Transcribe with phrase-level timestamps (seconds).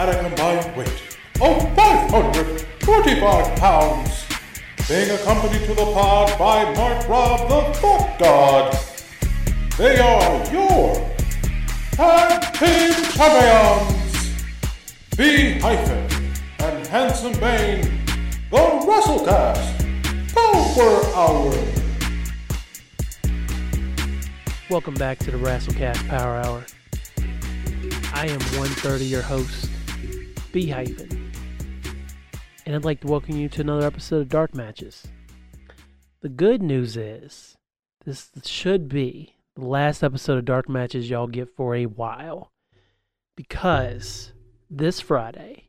[0.00, 1.02] at a combined weight
[1.42, 4.24] of 545 pounds,
[4.88, 8.78] being accompanied to the pod by Mark Robb the Thought God.
[9.76, 10.94] They are your
[11.92, 14.42] tag team champions,
[15.18, 17.82] B hyphen and Handsome Bane,
[18.50, 21.52] the WrestleCast Power Hour.
[24.70, 26.64] Welcome back to the Wrestlecast Power Hour.
[28.14, 29.68] I am 130, your host,
[30.52, 30.72] B
[32.66, 35.06] and I'd like to welcome you to another episode of Dark Matches.
[36.22, 37.56] The good news is,
[38.04, 42.50] this should be the last episode of Dark Matches y'all get for a while,
[43.36, 44.32] because
[44.68, 45.68] this Friday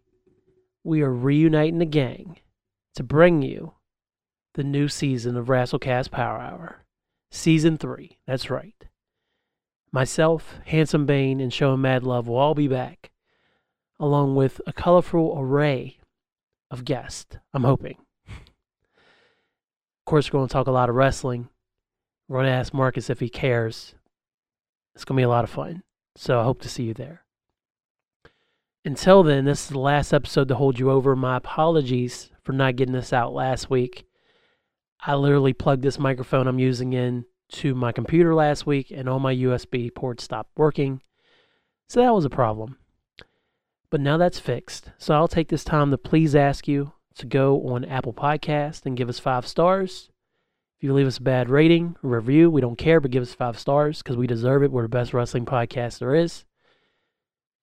[0.84, 2.40] we are reuniting the gang
[2.96, 3.74] to bring you
[4.56, 6.86] the new season of Wrestlecast Power Hour,
[7.30, 8.18] season three.
[8.26, 8.74] That's right.
[9.92, 13.11] Myself, Handsome Bane, and Show Mad Love will all be back,
[14.02, 16.00] along with a colorful array
[16.72, 17.98] of guests, I'm hoping.
[18.28, 21.50] Of course, we're going to talk a lot of wrestling.
[22.28, 23.94] We're going to ask Marcus if he cares.
[24.96, 25.84] It's going to be a lot of fun.
[26.16, 27.22] So I hope to see you there.
[28.84, 31.16] Until then, this is the last episode to hold you over.
[31.16, 34.06] My apologies for not getting this out last week.
[35.00, 39.20] I literally plugged this microphone I'm using in to my computer last week and all
[39.20, 41.02] my USB ports stopped working.
[41.88, 42.78] So that was a problem.
[43.92, 44.90] But now that's fixed.
[44.98, 48.96] So I'll take this time to please ask you to go on Apple Podcast and
[48.96, 50.10] give us five stars.
[50.80, 53.60] If you leave us a bad rating, review, we don't care, but give us five
[53.60, 54.72] stars because we deserve it.
[54.72, 56.46] We're the best wrestling podcast there is.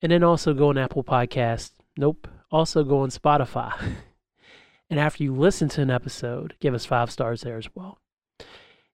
[0.02, 1.72] And then also go on Apple Podcast.
[1.96, 2.28] Nope.
[2.52, 3.72] Also go on Spotify.
[4.90, 7.98] and after you listen to an episode, give us five stars there as well.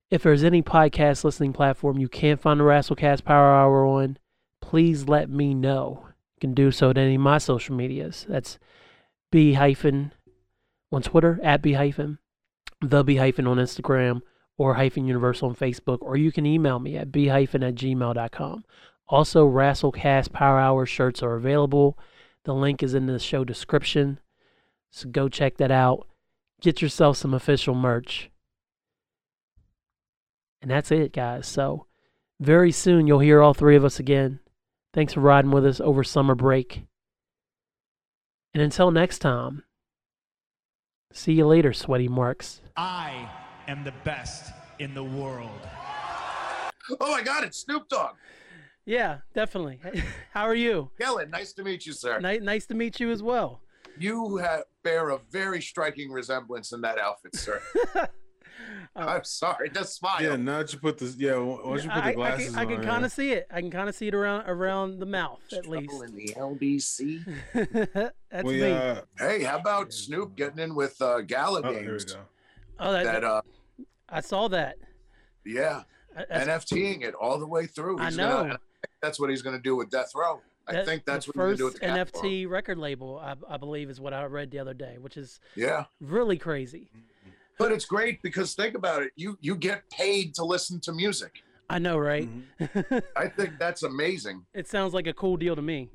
[0.08, 4.18] If there's any podcast listening platform you can't find the Wrestlecast Power Hour on,
[4.60, 6.06] please let me know.
[6.36, 8.26] You can do so at any of my social medias.
[8.28, 8.58] That's
[9.30, 10.12] B hyphen
[10.92, 12.18] on Twitter, at B hyphen,
[12.80, 14.22] the B hyphen on Instagram,
[14.56, 18.64] or hyphen universal on Facebook, or you can email me at B hyphen at gmail.com.
[19.08, 21.98] Also, Wrestlecast Power Hour shirts are available.
[22.44, 24.20] The link is in the show description.
[24.90, 26.06] So go check that out.
[26.60, 28.30] Get yourself some official merch.
[30.62, 31.46] And that's it, guys.
[31.46, 31.86] So,
[32.40, 34.40] very soon you'll hear all three of us again.
[34.94, 36.84] Thanks for riding with us over summer break.
[38.54, 39.64] And until next time,
[41.12, 42.60] see you later, sweaty marks.
[42.76, 43.28] I
[43.66, 45.50] am the best in the world.
[47.00, 48.14] Oh my God, it's Snoop Dogg.
[48.86, 49.80] Yeah, definitely.
[50.32, 50.90] How are you?
[51.00, 52.20] Kellen, nice to meet you, sir.
[52.20, 53.62] Ni- nice to meet you as well.
[53.98, 57.60] You have, bear a very striking resemblance in that outfit, sir.
[58.96, 60.22] Uh, I'm sorry, just smile.
[60.22, 62.76] Yeah, now that you put this, yeah, once you put the glasses I can, I
[62.76, 63.48] can on, kind of see it.
[63.50, 66.04] I can kind of see it around around the mouth, at Trouble least.
[66.04, 67.24] in the LBC.
[68.30, 68.70] That's we, me.
[68.70, 72.16] uh, Hey, how about Snoop getting in with uh, Gala oh, Games?
[72.78, 73.42] oh, that, That, uh,
[74.08, 74.76] I saw that.
[75.44, 75.82] yeah,
[76.16, 77.98] I- that's- NFTing it all the way through.
[77.98, 78.28] I know.
[78.28, 80.40] Gonna, and I think that's what he's going to do with Death Row.
[80.68, 82.78] I that- think that's the what he's going first to do with the NFT record
[82.78, 83.18] label.
[83.18, 86.90] I, I believe is what I read the other day, which is Yeah, really crazy.
[87.58, 89.12] But it's great because think about it.
[89.16, 91.32] You you get paid to listen to music.
[91.70, 92.28] I know, right?
[92.60, 93.02] Mhm.
[93.16, 94.44] I think that's amazing.
[94.54, 95.90] it sounds like a cool deal to me.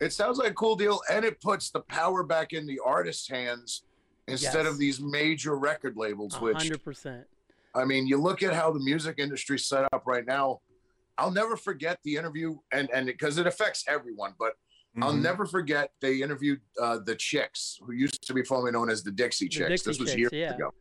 [0.00, 3.28] It sounds like a cool deal, and it puts the power back in the artist's
[3.28, 3.82] hands
[4.28, 4.72] instead Yes.
[4.72, 6.36] of these major record labels.
[6.36, 7.24] A Which hundred percent.
[7.74, 10.60] I mean, you look at how the music industry's set up right now.
[11.18, 14.54] I'll never forget the interview, and and because it affects everyone, but
[15.02, 15.22] I'll Mhm.
[15.22, 19.10] never forget they interviewed uh, the Chicks, who used to be formerly known as the
[19.12, 19.68] Dixie The Chicks.
[19.68, 20.54] Dixie this was Chicks, years yeah.
[20.54, 20.72] ago.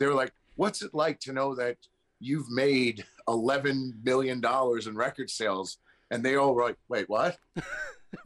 [0.00, 1.76] They were like, "What's it like to know that
[2.18, 5.78] you've made eleven million dollars in record sales?"
[6.10, 7.38] And they all were like, "Wait, what?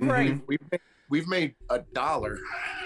[0.00, 0.40] Right.
[0.46, 2.38] We've made, we've made a dollar.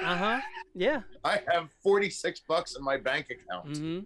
[0.02, 0.40] Uh huh.
[0.74, 1.02] Yeah.
[1.22, 4.00] I have forty six bucks in my bank account." hmm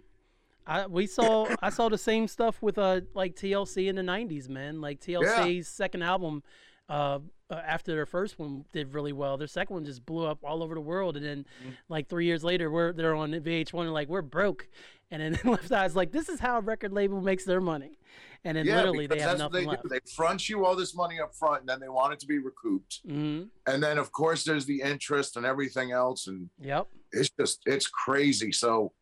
[0.67, 4.47] I we saw I saw the same stuff with uh like TLC in the '90s,
[4.47, 4.79] man.
[4.79, 6.43] Like TLC's second album,
[6.87, 7.19] uh,
[7.49, 10.63] uh, after their first one did really well, their second one just blew up all
[10.63, 11.71] over the world, and then Mm-hmm.
[11.89, 14.67] like three years later, we're they're on VH1 and like we're broke,
[15.11, 17.99] and then Left Eye's like this is how a record label makes their money,
[18.43, 19.83] and then Yeah, literally they have nothing they left.
[19.83, 19.89] do.
[19.89, 22.39] They front you all this money up front, and then they want it to be
[22.39, 23.01] recouped.
[23.05, 26.87] hmm And then, of course, there's the interest and everything else, and Yep.
[27.11, 28.51] it's just it's crazy.
[28.51, 28.93] So,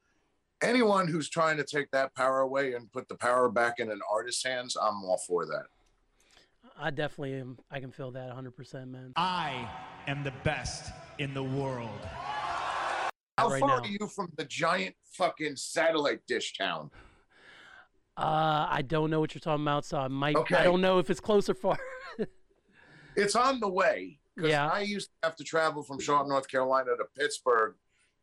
[0.62, 4.02] anyone who's trying to take that power away and put the power back in an
[4.12, 5.66] artist's hands, I'm all for that.
[6.82, 7.58] I definitely am.
[7.70, 9.14] I can feel that 100%, man.
[9.16, 9.70] I
[10.08, 12.00] am the best in the world.
[13.38, 13.84] How right far now.
[13.84, 16.90] are you from the giant fucking satellite dish town?
[18.18, 20.36] Uh, I don't know what you're talking about, so I might.
[20.36, 20.56] Okay.
[20.56, 21.78] I don't know if it's close or far.
[23.18, 24.20] It's on the way.
[24.40, 24.70] 'cause Yeah.
[24.70, 27.76] I used to have to travel from Charlotte, North Carolina to Pittsburgh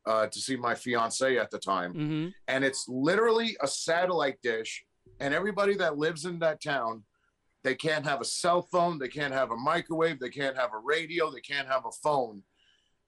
[0.06, 1.92] uh, to see my fiance at the time.
[1.92, 4.82] hmm And it's literally a satellite dish.
[5.20, 7.04] And everybody that lives in that town,
[7.68, 10.78] they can't have a cell phone, they can't have a microwave, they can't have a
[10.78, 12.42] radio, they can't have a phone.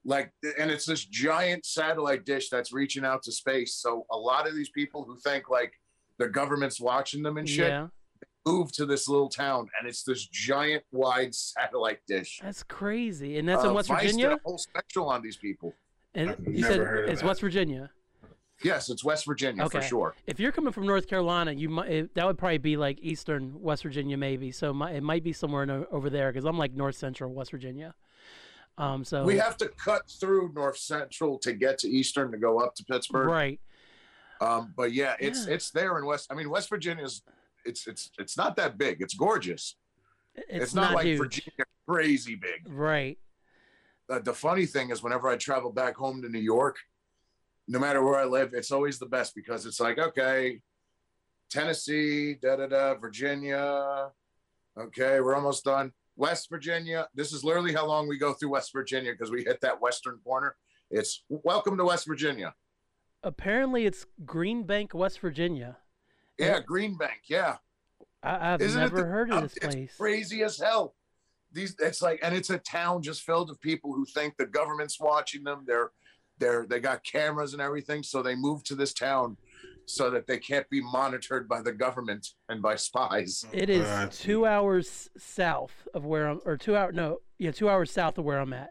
[0.05, 3.77] Like, and it's this giant satellite dish that's reaching out to space.
[3.77, 5.73] So a lot of these people who think like
[6.19, 7.87] the government's watching them and shit Yeah,
[8.47, 12.39] move to this little town, and it's this giant wide satellite dish.
[12.43, 14.37] that's crazy, and that's in Uh, West Vice did Virginia.
[14.37, 15.73] a whole special on these people.
[16.15, 17.27] And I've you never said heard of it's that.
[17.29, 17.91] West Virginia.
[18.63, 20.15] Yes, it's West Virginia for sure.
[20.27, 23.61] If you're coming from North Carolina, you might it, that would probably be like Eastern
[23.61, 24.53] West Virginia, maybe.
[24.53, 27.51] So my, it might be somewhere in, over there because I'm like North Central West
[27.51, 27.95] Virginia.
[28.77, 32.59] Um, so We have to cut through North Central to get to Eastern to go
[32.59, 33.29] up to Pittsburgh.
[33.29, 33.61] right.
[34.41, 35.55] Um, but yeah, it's Yeah.
[35.55, 36.29] it's there in West.
[36.31, 37.23] I mean, West Virginia's
[37.65, 39.01] it's it's it's not that big.
[39.01, 39.77] It's gorgeous.
[40.35, 41.19] It's, It's, not, like huge.
[41.19, 42.67] Virginia crazy big.
[42.69, 43.19] Right.
[44.09, 46.79] Uh, the funny thing is, whenever I travel back home to New York,
[47.71, 50.61] no matter where I live, it's always the best because it's like okay,
[51.51, 54.09] Tennessee, da da da, Virginia.
[54.77, 55.93] Okay, we're almost done.
[56.17, 57.09] West Virginia.
[57.15, 60.19] This is literally how long we go through West Virginia because we hit that western
[60.25, 60.57] corner.
[60.91, 62.55] It's welcome to West Virginia.
[63.23, 65.79] Apparently, it's Green Bank, West Virginia.
[66.39, 67.21] Yeah, Green Bank.
[67.29, 67.57] Yeah.
[68.23, 69.95] I, I've Isn't never the- heard of this it's place.
[69.97, 70.95] crazy as hell.
[71.53, 75.01] These it's like and it's a town just filled with people who think the government's
[75.01, 75.65] watching them.
[75.67, 75.91] They're
[76.41, 79.37] they're they got cameras and everything, so they moved to this town
[79.87, 83.45] so that they can't be monitored by the government and by spies.
[83.53, 87.69] It is Uh, two hours south of where I'm, or two hour no, yeah, two
[87.69, 88.71] hours south of where I'm at.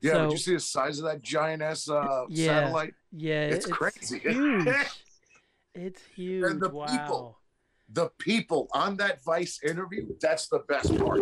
[0.00, 2.46] Yeah, so, did you see the size of that giant ass uh, Yeah.
[2.46, 2.94] satellite?
[3.10, 4.18] Yeah, It's crazy.
[4.24, 4.76] Huge.
[5.74, 6.60] it's huge.
[6.60, 6.86] the wow.
[6.86, 7.38] people.
[7.90, 11.20] The people on that Vice interview, that's the best part.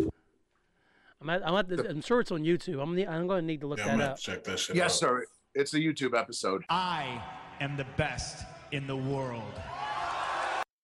[1.23, 2.83] I'm at, I'm at the, I'm sure it's on YouTube.
[2.83, 4.19] I'm ne- I'm going to need to look Yeah, I'm that up.
[4.19, 4.99] check that shit Yes, out.
[4.99, 5.27] sir.
[5.59, 6.65] It's a YouTube episode.
[6.69, 7.19] I
[7.61, 9.55] am the best in the world.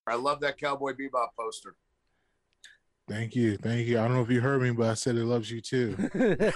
[0.07, 1.75] I love that Cowboy Bebop poster.
[3.07, 3.59] Thank you.
[3.59, 3.99] Thank you.
[3.99, 5.95] I don't know if you heard me, but I said it loves you too.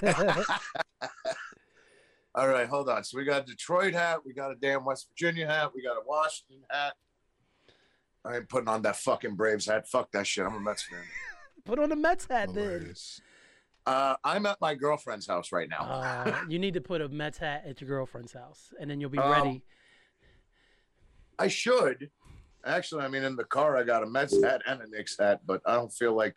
[2.33, 3.03] All right, hold on.
[3.03, 5.93] So we got a Detroit hat, we got a damn West Virginia hat, we got
[5.93, 6.95] a Washington hat.
[8.25, 9.87] I ain't putting on that fucking Braves hat.
[9.87, 10.43] Fuck that shit.
[10.43, 10.97] I'm a Mets fan.
[11.65, 12.95] Put on a Mets hat then.
[13.87, 14.13] Hilarious.
[14.13, 15.79] Uh, I'm at my girlfriend's house right now.
[15.81, 19.09] Uh, you need to put a Mets hat at your girlfriend's house, and then you'll
[19.09, 19.63] be Um, ready.
[21.39, 22.09] I should.
[22.65, 25.41] Actually, I mean, in the car, I got a Mets hat and a Knicks hat,
[25.45, 26.35] but I don't feel like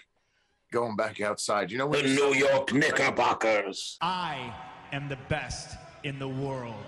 [0.70, 1.70] going back outside.
[1.73, 2.02] You know what?
[2.05, 3.99] The New York Knickerbockers.
[4.00, 4.55] I
[4.93, 6.85] am the best in the world.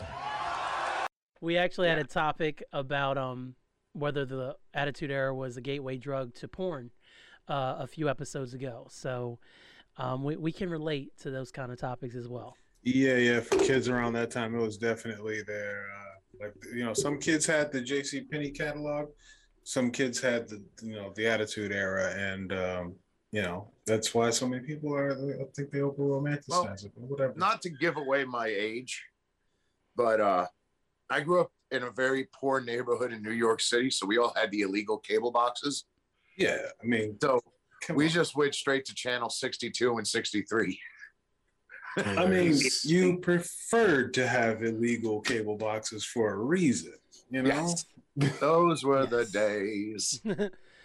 [1.40, 3.56] We actually had a topic about um
[3.94, 6.90] whether the Attitude Era was a gateway drug to porn
[7.48, 8.86] uh, a few episodes ago.
[8.90, 9.38] So
[9.96, 12.56] um, we we can relate to those kind of topics as well.
[12.82, 13.40] Yeah, yeah.
[13.40, 15.86] For kids around that time, it was definitely there.
[15.94, 18.22] Uh, like you know, some kids had the J.C.
[18.22, 19.08] Penney catalog.
[19.64, 22.94] Some kids had the you know the Attitude Era, and um,
[23.30, 25.12] you know that's why so many people are.
[25.12, 27.34] I think they over romanticize it, but whatever.
[27.36, 29.04] Not to give away my age,
[29.94, 30.46] but uh,
[31.10, 34.32] I grew up in a very poor neighborhood in New York City, so we all
[34.34, 35.84] had the illegal cable boxes.
[36.36, 37.40] yeah, I mean, So
[37.82, 38.10] come we on.
[38.10, 40.78] just went straight to channel 62 and 63.
[41.98, 46.94] I mean, you preferred to have illegal cable boxes for a reason,
[47.30, 47.48] you know.
[47.48, 47.84] Yes.
[48.40, 50.20] Those were the days.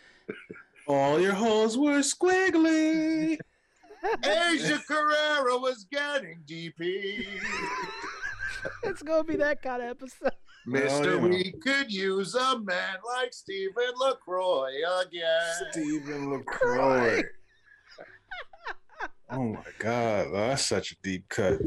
[0.88, 3.38] All your holes were squiggly.
[4.24, 7.26] Asia Carrera was getting DP.
[8.84, 10.32] it's gonna be that kind of episode.
[10.70, 11.28] Mister, oh, you know.
[11.30, 15.72] we could use a man like Stephen LaCroix again.
[15.72, 17.24] Stephen LaCroix.
[19.30, 21.62] oh my God, oh, that's such a deep cut.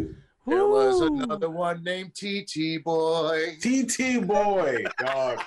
[0.46, 3.56] There was another one named TT Boy.
[3.58, 5.40] TT Boy, dog.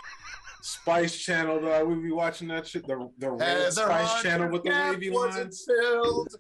[0.64, 1.88] Spice Channel, dog.
[1.88, 2.88] We be watching that shit.
[2.88, 5.68] The the red Spice Channel with the wavy wasn't lines.
[5.68, 6.36] filled,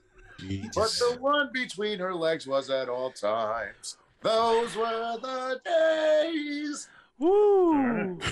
[0.73, 3.97] but the one between her legs was at all times.
[4.23, 6.87] Those were the days.
[7.19, 8.19] Woo!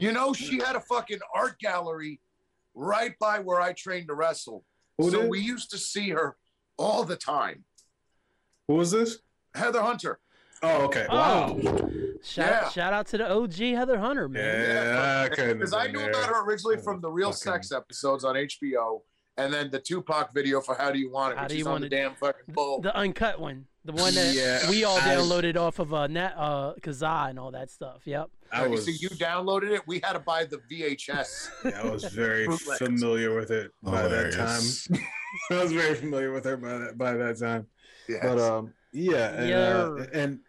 [0.00, 2.20] You know, she had a fucking art gallery
[2.72, 4.64] right by where I trained to wrestle.
[4.96, 5.30] Who so did?
[5.30, 6.36] we used to see her
[6.76, 7.64] all the time.
[8.68, 9.18] Who was this?
[9.56, 10.20] Heather Hunter.
[10.62, 11.04] Oh, okay.
[11.10, 11.16] Oh.
[11.16, 11.58] Wow.
[12.22, 12.68] Shout Yeah.
[12.68, 14.44] shout out to the OG Heather Hunter man.
[14.68, 15.28] Yeah, I.
[15.30, 16.10] Because have I been knew there.
[16.10, 19.02] about her originally Oh, from the Real fucking- Sex episodes on HBO,
[19.36, 21.58] and then the Tupac video for How Do You Want It, How which Do is
[21.58, 21.90] You on Want the It?
[21.90, 22.80] damn fucking bull.
[22.82, 26.34] The uncut one, the one that Yeah, we all I- downloaded off of uh, Nat,
[26.36, 28.02] uh, Kazaa and all that stuff.
[28.04, 28.28] Yep.
[28.52, 29.80] I You was, see, you downloaded it.
[29.86, 31.48] We had to buy the VHS.
[31.74, 35.00] I was very familiar with it by that time.
[35.50, 37.66] I was very familiar with her by that by that time.
[38.08, 38.20] Yes.
[38.22, 39.56] But um, yeah, and, Yeah.
[39.58, 40.40] uh, and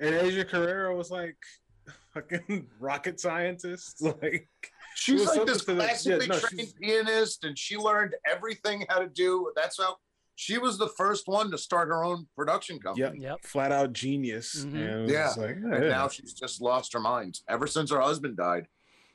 [0.00, 1.36] and Asia Carrera was like
[2.14, 4.02] fucking rocket scientist.
[4.02, 4.48] Like
[4.96, 8.14] She's was like this something to the- classically yeah, no, trained pianist, and she learned
[8.28, 9.52] everything how to do.
[9.54, 9.96] That's how
[10.40, 13.02] she was the first one to start her own production company.
[13.02, 13.14] Yep.
[13.18, 13.44] Yep.
[13.44, 14.64] flat out genius.
[14.64, 15.00] Mhm.
[15.00, 15.26] And Yeah.
[15.26, 15.88] it's like, And yeah.
[15.88, 17.40] now she's just lost her mind.
[17.48, 18.68] Ever since her husband died,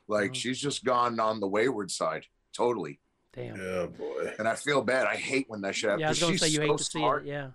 [0.06, 0.34] like Mhm.
[0.34, 3.00] she's just gone on the wayward side totally.
[3.32, 3.56] Damn.
[3.56, 4.34] yeah, boy.
[4.38, 5.06] And I feel bad.
[5.06, 6.00] I hate when that shit happens.
[6.02, 7.22] Yeah, I was 'cause gonna say you so hate to see smart.
[7.24, 7.28] it.
[7.30, 7.50] Yeah.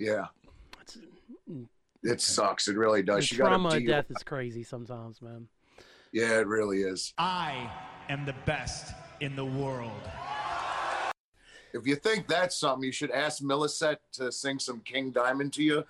[0.00, 0.26] Yeah,
[0.80, 0.98] It's,
[2.02, 2.68] it sucks.
[2.68, 3.26] It really does.
[3.26, 5.46] She got trauma to of death is crazy sometimes, man.
[6.10, 7.12] Yeah, it really is.
[7.18, 7.70] I
[8.08, 9.92] am the best in the world.
[11.74, 15.62] If you think that's something, you should ask Millicent to sing some King Diamond to
[15.62, 15.84] you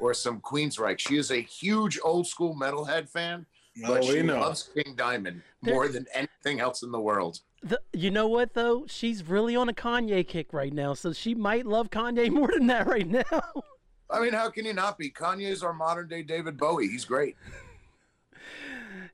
[0.00, 0.98] or some Queensryche.
[1.00, 3.46] She is a huge old school metalhead fan,
[3.84, 4.38] Oh, but we she know.
[4.40, 7.40] loves King Diamond There- more than anything else in the world.
[7.62, 8.84] The, you know what though?
[8.86, 12.66] She's really on a Kanye kick right now, so she might love Kanye more than
[12.66, 13.62] that right now.
[14.10, 15.10] I mean, how can you not be?
[15.10, 16.88] Kanye's our modern day David Bowie.
[16.88, 17.36] He's great.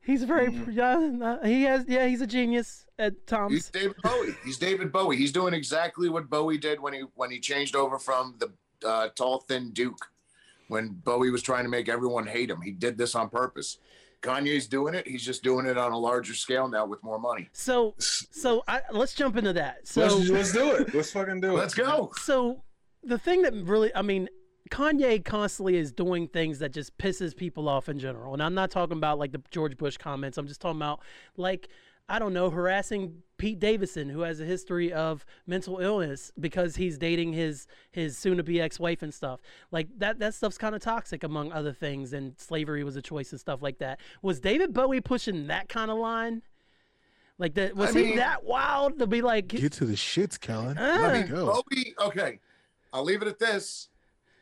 [0.02, 0.71] he's very Mm-hmm.
[0.73, 1.38] yeah.
[1.47, 2.07] He has yeah.
[2.07, 3.14] He's a genius at
[3.49, 3.71] He's.
[3.71, 4.35] David Bowie.
[4.45, 5.16] He's David Bowie.
[5.16, 8.52] He's doing exactly what Bowie did when he when he changed over from the
[8.87, 10.07] uh, tall, thin Duke.
[10.69, 13.78] When Bowie was trying to make everyone hate him, he did this on purpose.
[14.23, 15.09] Kanye's doing it.
[15.09, 17.49] He's just doing it on a larger scale now with more money.
[17.52, 19.88] So so I, let's jump into that.
[19.88, 20.95] So let's, let's do it.
[20.95, 21.59] Let's fucking do it.
[21.59, 22.12] Let's go.
[22.16, 22.62] so
[23.02, 24.28] the thing that really I mean
[24.71, 28.35] Kanye constantly is doing things that just pisses people off in general.
[28.35, 30.38] And I'm not talking about like the George Bush comments.
[30.38, 31.00] I'm just talking about
[31.37, 31.69] like
[32.11, 36.99] I don't know, harassing Pete Davidson, who has a history of mental illness because he's
[36.99, 39.40] dating his his soon to be ex wife and stuff.
[39.71, 43.31] Like that that stuff's kind of toxic among other things and slavery was a choice
[43.31, 44.00] and stuff like that.
[44.23, 46.43] Was David Bowie pushing that kind of line?
[47.38, 50.38] Like that was I he mean- that wild to be like Get to the shits,
[50.38, 50.76] Kellen.
[50.76, 50.83] Uh.
[50.83, 51.47] I There mean, you go.
[51.71, 51.95] Bowie.
[52.09, 52.40] Okay,
[52.93, 53.88] I'll leave it at this.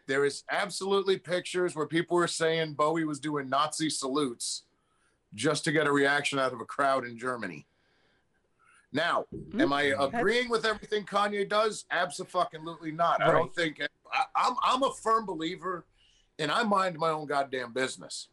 [0.09, 4.63] There is absolutely pictures where people were saying Bowie was doing Nazi salutes
[5.35, 7.67] just to get a reaction out of a crowd in Germany.
[8.93, 9.27] Now,
[9.59, 11.85] am I agreeing with everything Kanye does?
[11.91, 13.23] Absolutely not.
[13.23, 13.81] I don't think
[14.13, 14.55] I, I'm.
[14.63, 15.85] I'm a firm believer,
[16.39, 18.29] and I mind my own goddamn business.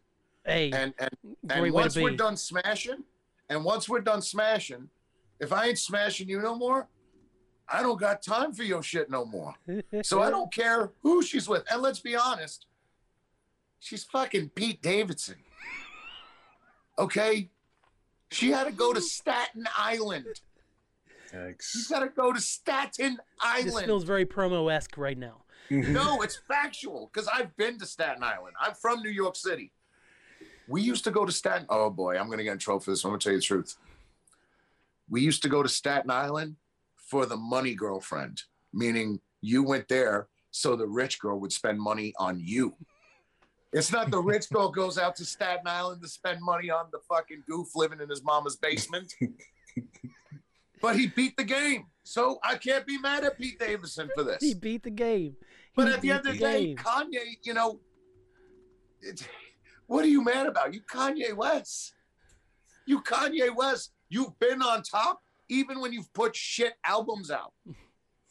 [0.45, 1.09] Hey, And and
[1.49, 3.03] and once we're done smashing,
[3.49, 4.89] and once we're done smashing,
[5.41, 6.87] if I ain't smashing you no more,
[7.67, 9.55] I don't got time for your shit no more.
[10.03, 11.63] So I don't care who she's with.
[11.69, 12.67] And let's be honest,
[13.79, 15.35] she's fucking Pete Davidson.
[16.97, 17.49] Okay?
[18.31, 20.25] She had to go to Staten Island.
[21.31, 21.89] She's Yikes.
[21.89, 23.75] got to go to Staten Island.
[23.75, 25.41] This feels very promo esque right now.
[25.71, 28.55] No, it's factual because I've been to Staten Island.
[28.61, 29.71] I'm from New York City.
[30.67, 31.65] We used to go to Staten.
[31.69, 33.03] Oh boy, I'm gonna get in trouble for this.
[33.03, 33.75] I'm gonna tell you the truth.
[35.09, 36.57] We used to go to Staten Island
[36.95, 42.13] for the money girlfriend, meaning you went there so the rich girl would spend money
[42.19, 42.75] on you.
[43.75, 46.99] It's not the rich girl goes out to Staten Island to spend money on the
[47.09, 49.13] fucking goof living in his mama's basement.
[50.81, 51.87] but he beat the game.
[52.03, 54.37] So I can't be mad at Pete Davidson for this.
[54.41, 55.35] He beat the game.
[55.75, 56.77] But at the end of the day, game.
[56.77, 57.81] Kanye, you know,
[59.87, 60.73] what are you mad about?
[60.73, 61.95] You Kanye West.
[62.87, 63.91] You Kanye West.
[64.07, 67.51] You've been on top even when you've put shit albums out.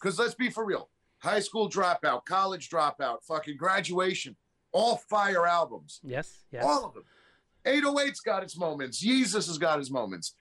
[0.01, 0.91] Because let's be for real.
[1.23, 4.37] High school dropout, college dropout, fucking graduation,
[4.75, 6.01] all fire albums.
[6.03, 6.65] yes, yes.
[6.67, 7.05] All of them.
[7.65, 9.03] 808's got its moments.
[9.03, 10.35] Yeezus has got his moments.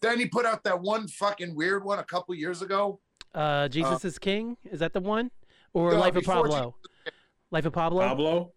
[0.00, 3.00] Then he put out that one fucking weird one a couple years ago.
[3.34, 4.56] Uh, Jesus is King.
[4.64, 5.30] Is that the one?
[5.74, 6.74] Or No, Life of Pablo?
[7.50, 8.00] Life of Pablo.
[8.00, 8.52] Pablo.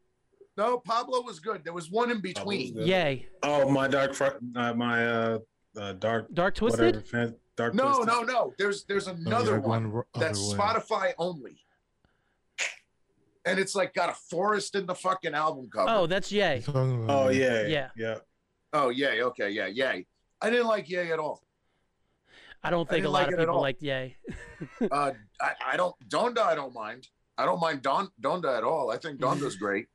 [0.56, 1.64] No, Pablo was good.
[1.66, 2.78] There was one in between.
[2.78, 3.28] Yay.
[3.42, 5.40] Oh, my dark, fr- uh, my uh,
[5.78, 7.08] uh, dark, Dark whatever, Twisted.
[7.10, 7.74] fan, dark.
[7.74, 8.08] No, Twisted.
[8.08, 8.54] no, no.
[8.60, 10.40] There's there's Oh, another yeah, one one that's.
[10.54, 11.58] Spotify only.
[13.46, 15.90] And it's like got a forest in the fucking album cover.
[15.90, 16.56] Oh, that's Yay.
[16.66, 17.90] You're talking about- Oh yeah, Yeah.
[17.98, 18.16] yeah.
[18.72, 19.22] Oh, yay.
[19.22, 20.08] Okay, yeah, yay.
[20.42, 21.44] I didn't like yay at all.
[22.64, 23.62] I don't think a lot like of people all.
[23.62, 24.16] liked Yay.
[24.92, 26.40] Uh, I, I don't Donda.
[26.40, 27.08] I don't mind.
[27.38, 28.90] I don't mind Don Donda at all.
[28.92, 29.88] I think Donda's great.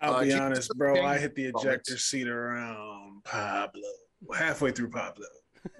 [0.00, 1.00] I'll Uh, be honest, bro.
[1.04, 1.64] I hit the moments.
[1.64, 3.82] ejector seat around Pablo,
[4.36, 5.26] halfway through Pablo.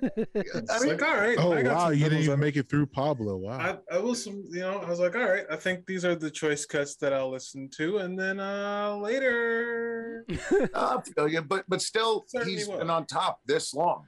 [0.03, 1.37] I It's mean, like, all right.
[1.39, 2.43] Oh I got wow, you didn't even on it.
[2.43, 3.37] make it through Pablo.
[3.37, 3.59] Wow.
[3.91, 6.15] I, I was some, you know, I was like, all right, I think these are
[6.15, 10.25] the choice cuts that I'll listen to, and then uh later.
[10.75, 12.79] I feel you, but but still, Certainly he's will.
[12.79, 14.07] been on top this long.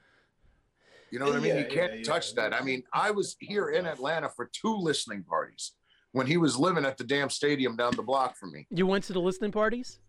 [1.11, 1.55] You know what I mean?
[1.55, 2.49] Yeah, you can't yeah, touch yeah.
[2.49, 2.61] that.
[2.61, 5.73] I mean, I was here in Atlanta for two listening parties
[6.11, 8.67] when he was living at the damn stadium down the block from me.
[8.69, 9.99] you went to the listening parties?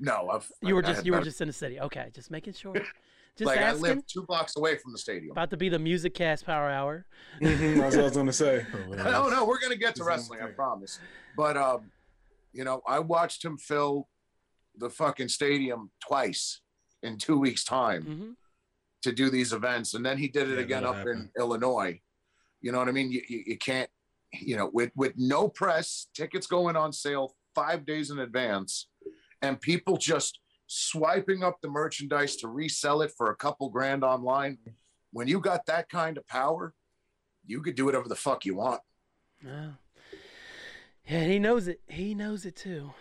[0.00, 1.80] No, I've, You were I just had you were better- just in the city.
[1.80, 2.74] Okay, just making sure.
[3.36, 3.84] Just like asking.
[3.84, 5.32] I live two blocks away from the stadium.
[5.32, 7.06] About to be the Music Cast Power Hour.
[7.40, 8.66] Mhm, that's what I was gonna say.
[8.72, 11.00] No, no, we're gonna get to He's wrestling, I promise.
[11.36, 11.90] But um,
[12.52, 14.08] you know, I watched him fill
[14.76, 16.60] the fucking stadium twice
[17.02, 18.30] in two weeks' time hmm
[19.02, 21.30] to do these events, and then he did it Yeah, again up happen.
[21.36, 22.00] in Illinois.
[22.62, 23.12] You know what I mean?
[23.12, 23.90] You, you, you can't,
[24.32, 28.88] you know, with with no press, tickets going on sale five days in advance,
[29.42, 30.38] and people just
[30.74, 34.58] swiping up the merchandise to resell it for a couple grand online.
[35.12, 36.74] When you got that kind of power,
[37.46, 38.80] you could do whatever the fuck you want.
[39.44, 39.70] Yeah.
[41.06, 41.80] yeah, he knows it.
[41.86, 42.92] He knows it too.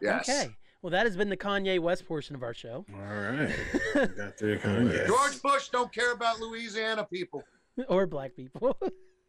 [0.00, 0.28] Yes.
[0.28, 0.54] Okay.
[0.80, 2.84] Well, that has been the Kanye West portion of our show.
[2.94, 3.54] All right.
[3.94, 5.06] Got the Kanye.
[5.06, 7.42] George Bush don't care about Louisiana people.
[7.88, 8.78] or black people.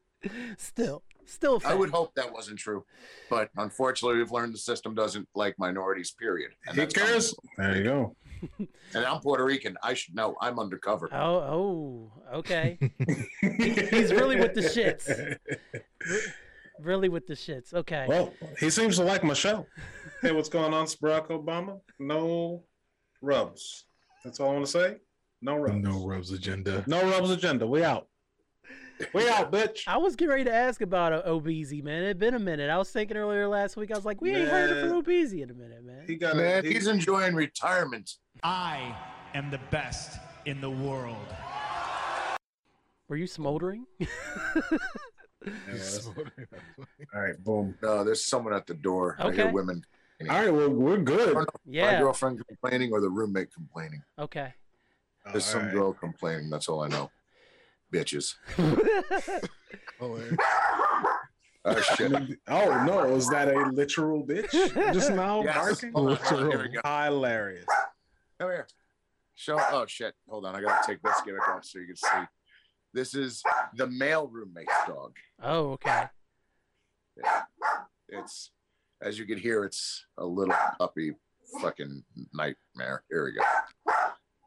[0.58, 1.62] still, still.
[1.66, 2.86] I would hope that wasn't true,
[3.30, 6.12] but unfortunately, we've learned the system doesn't like minorities.
[6.12, 6.52] Period.
[6.68, 7.34] And He cares.
[7.58, 8.16] There you go.
[8.94, 9.76] And I'm Puerto Rican.
[9.82, 10.36] I should know.
[10.40, 11.10] I'm undercover.
[11.12, 12.78] Oh, oh, okay.
[13.42, 15.38] He's really with the shits.
[16.80, 17.74] really with the shits.
[17.74, 18.06] Okay.
[18.08, 19.68] Well, he seems to like Michelle.
[20.22, 21.80] Hey, what's going on, Barack Obama?
[22.00, 22.64] No
[23.22, 23.86] rubs.
[24.24, 24.96] That's all I want to say.
[25.42, 25.84] No rubs.
[25.84, 26.84] No Rubs agenda.
[26.88, 27.68] No rubs agenda.
[27.68, 28.08] We out.
[29.14, 29.84] We out, bitch.
[29.88, 32.04] I was getting ready to ask about uh, Obeezy, man.
[32.04, 32.70] It had been a minute.
[32.70, 33.92] I was thinking earlier last week.
[33.92, 35.04] I was like, we ain't heard it from Man.
[35.04, 36.04] Obeezy in a minute, man.
[36.08, 36.72] He got Man, it.
[36.72, 38.16] he's enjoying retirement.
[38.44, 38.96] I
[39.34, 41.16] am the best in the world.
[43.08, 43.86] Were you smoldering?
[47.14, 47.76] all right, boom.
[47.82, 49.16] No, there's someone at the door.
[49.20, 49.84] I hear women.
[50.22, 51.36] All right, well, we're good.
[51.66, 51.86] Yeah.
[51.86, 52.00] My yeah.
[52.00, 54.02] girlfriend complaining or the roommate complaining.
[54.18, 54.54] Okay.
[55.32, 55.74] There's All some right.
[55.74, 56.50] girl complaining.
[56.50, 57.12] That's all I know.
[57.96, 58.36] Bitches.
[60.00, 60.36] Hilarious.
[61.68, 62.12] Oh, oh shit.
[62.50, 64.52] Oh no, is that a literal bitch
[64.94, 65.42] just now?
[65.46, 65.56] Yes.
[65.56, 65.92] barking?
[65.94, 66.82] Hold on, hold on, here we go.
[66.84, 67.66] Hilarious.
[68.40, 68.68] Come here.
[69.36, 69.58] Show.
[69.72, 70.14] Oh shit.
[70.30, 70.56] Hold on.
[70.56, 72.28] I gotta take this gimmick off so you can see.
[72.94, 73.42] This is
[73.76, 75.16] the male roommate's dog.
[75.42, 76.06] oh, okay.
[78.10, 78.52] It's
[79.02, 81.14] as you can hear, it's a little puppy
[81.62, 82.04] fucking
[82.34, 83.04] nightmare.
[83.10, 83.42] Here we go.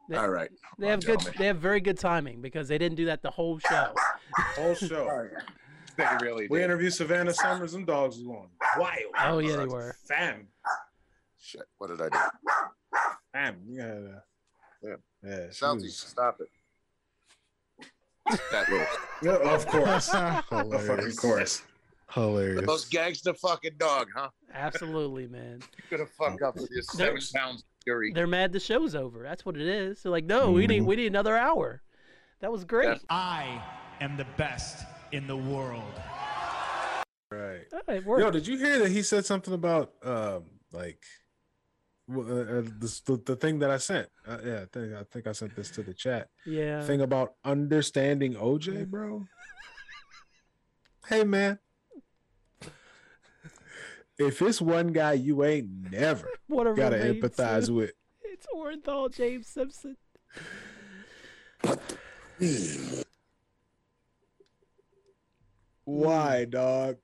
[0.08, 0.50] They- All right.
[0.78, 1.06] They Come have good.
[1.20, 1.34] gentlemen.
[1.38, 3.94] They have very good timing because they didn't do that the whole show.
[4.56, 5.28] Whole show.
[5.96, 6.64] They really We did.
[6.64, 9.12] interviewed Savannah Summers and dogs was going wild.
[9.20, 9.96] Oh yeah, they were.
[10.06, 10.46] Fam.
[11.40, 11.62] Shit.
[11.78, 12.18] What did I do?
[13.32, 13.60] Fam.
[13.66, 14.20] You gotta, uh,
[14.82, 14.94] Yeah.
[15.24, 15.50] yeah.
[15.50, 16.48] she Southie, was- stop it.
[18.52, 18.86] That little,
[19.22, 20.08] Yeah, of course.
[20.14, 21.62] of fucking course.
[22.10, 22.60] Hilarious.
[22.60, 24.30] the most gangster fucking dog, huh?
[24.54, 25.60] Absolutely, man.
[25.90, 28.12] You're gonna fuck up with your seven pounds of fury.
[28.14, 29.22] They're mad the show's over.
[29.22, 30.02] That's what it is.
[30.02, 31.82] They're like, no, we need we need another hour.
[32.40, 32.88] That was great.
[32.88, 33.04] Yes.
[33.10, 33.62] I
[34.00, 35.82] am the best in the world.
[37.30, 37.64] Right.
[37.72, 38.20] All right, work.
[38.20, 41.02] Yo, did you hear that he said something about um like
[42.10, 44.08] uh, uh, the, the thing that I sent?
[44.26, 46.28] Uh, yeah, I think I think I sent this to the chat.
[46.46, 46.82] yeah.
[46.82, 49.26] Thing about understanding OJ, bro.
[51.08, 51.58] hey man,
[54.18, 57.74] if it's one guy you ain't never gotta empathize too.
[57.74, 57.92] with,
[58.24, 59.96] It's Orenthal James Simpson.
[65.84, 66.96] why, dog?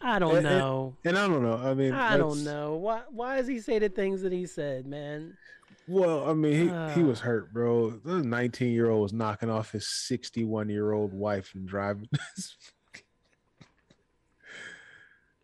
[0.00, 0.96] I don't And- and- know.
[1.04, 1.56] And I don't know.
[1.56, 2.76] I mean, I don't know.
[2.76, 5.36] Why why does he say the things that he said, man?
[5.88, 6.98] Well, I mean, he, he Ah.
[7.00, 7.90] was hurt, bro.
[7.90, 12.08] The 19 year old was knocking off his 61 year old wife and driving.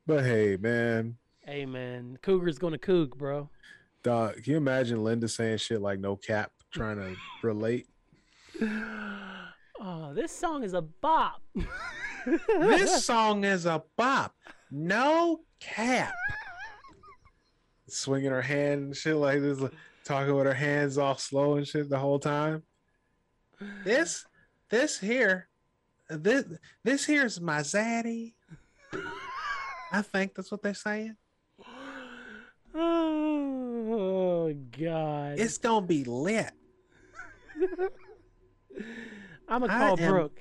[0.07, 3.51] but hey, man, Hey man, Cougar's gonna coog, bro.
[4.03, 7.14] dog, can you imagine Linda saying shit like no cap, trying to
[7.47, 7.87] relate?
[9.81, 11.43] Oh, this song is a bop.
[12.25, 14.35] this song is a bop,
[14.71, 16.14] no cap.
[17.88, 19.61] Swinging her hand and shit like this,
[20.05, 22.62] talking with her hands off slow and shit the whole time.
[23.85, 24.25] This,
[24.71, 25.49] this here,
[26.09, 26.45] this,
[26.83, 28.33] this here's my zaddy.
[29.95, 31.17] I think that's what they're saying.
[32.77, 35.39] Oh God.
[35.39, 36.51] It's gonna be lit.
[39.49, 40.41] I'm gonna I call am- Brooke.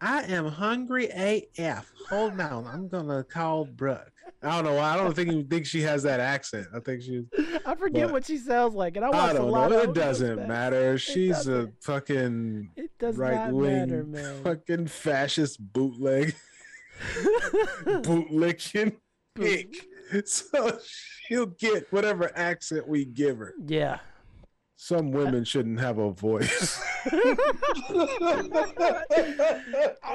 [0.00, 1.90] I am hungry AF.
[2.08, 4.12] Hold on, I'm gonna call Brooke.
[4.42, 4.78] I don't know.
[4.80, 6.68] I don't think you think she has that accent.
[6.74, 7.24] I think she's.
[7.66, 9.82] I forget but- what she sounds like, and I I a don't lot know.
[9.82, 10.98] of It doesn't matter.
[10.98, 11.82] She's a doesn't.
[11.82, 14.42] fucking It does right wing, matter, man.
[14.44, 16.34] fucking fascist bootleg,
[17.84, 18.96] bootlicking
[19.34, 19.76] pig.
[20.24, 20.78] So
[21.26, 23.52] she'll get whatever accent we give her.
[23.66, 23.98] yeah,
[24.80, 26.80] some uh, women shouldn't have a voice.
[27.10, 27.20] I'm,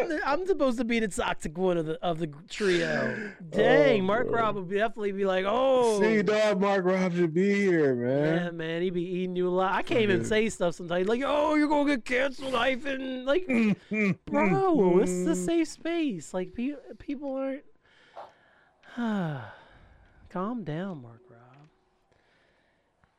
[0.07, 3.13] the- I'm supposed to be the toxic one of the of the trio.
[3.17, 4.39] Oh, Dang, Oh, Mark bro.
[4.39, 8.57] Rob would definitely be like, oh, See, dog, Mark Rob should be here, yeah, man.
[8.57, 9.75] man, he be eating you alive.
[9.75, 11.07] I can't even say stuff sometimes.
[11.09, 13.25] Like, oh, you're gonna get canceled, hyphen.
[13.25, 13.45] Like,
[14.25, 16.33] bro, this is a safe space.
[16.33, 17.63] Like, pe- people aren't.
[20.29, 21.22] Calm down, Mark Rob.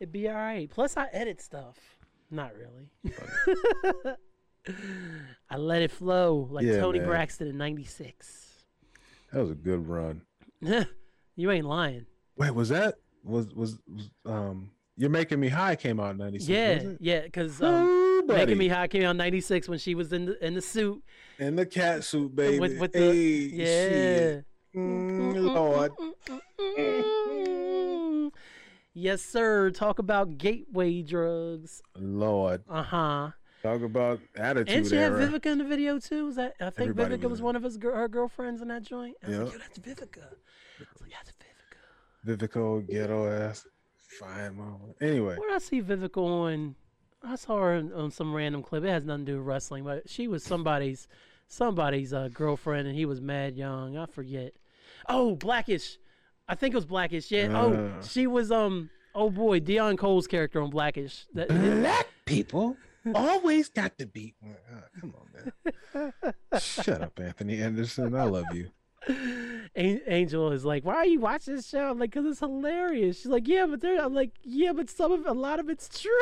[0.05, 0.69] It'd be all right.
[0.69, 1.79] Plus, I edit stuff.
[2.31, 3.17] Not really.
[5.51, 7.09] I let it flow like Yeah, Tony man.
[7.09, 8.51] Braxton in '96.
[9.33, 10.21] That was a good run.
[11.37, 12.05] you ain't lying.
[12.37, 14.73] Wait, was that was was, was um?
[14.99, 16.51] You're making me high came out in '96.
[16.51, 20.27] Yeah, yeah, because um, Making Me High came out in '96 when she was in
[20.27, 21.03] the in the suit
[21.39, 22.61] in the cat suit, baby.
[22.61, 23.23] with with the Hey,
[23.55, 24.41] yeah.
[24.79, 25.93] Mm, Lord.
[28.95, 29.71] Yes, sir.
[29.71, 31.83] Talk about gateway drugs.
[31.99, 32.63] Lord.
[32.69, 33.31] Uh huh.
[33.63, 35.27] Talk about attitude And she had era.
[35.27, 36.27] Vivica in the video too.
[36.27, 36.55] Was that?
[36.61, 39.17] I think Everybody Vivica was was one of his her girlfriends in that joint.
[39.25, 40.23] I was like, Yo, that's Vivica.
[40.23, 42.37] I was like, that's Vivica.
[42.39, 43.67] Vivica ghetto ass.
[44.21, 44.79] Fine, mama.
[45.01, 46.77] Anyway, Where I see Vivica on?
[47.23, 48.85] I saw her on, on some random clip.
[48.85, 51.09] It has nothing to do with wrestling, but she was somebody's
[51.49, 53.97] somebody's uh, girlfriend, and he was mad young.
[53.97, 54.53] I forget.
[55.09, 55.99] Oh, Blackish.
[56.49, 57.31] I think it was Blackish.
[57.31, 57.49] Yeah.
[57.59, 58.03] oh, Uh.
[58.03, 58.91] she was um.
[59.15, 61.27] Oh boy, Deon Cole's character on Blackish.
[61.35, 62.77] That, black people
[63.15, 64.35] always got to beat.
[64.45, 65.15] Uh, come
[65.95, 66.61] on, man.
[66.61, 68.15] Shut up, Anthony Anderson.
[68.17, 68.71] I love you.
[69.77, 73.27] Angel is like, "Why are you watching this show?" I'm like, "Cause it's hilarious." She's
[73.27, 76.21] like, "Yeah, but there." I'm like, "Yeah, but some of a lot of it's true.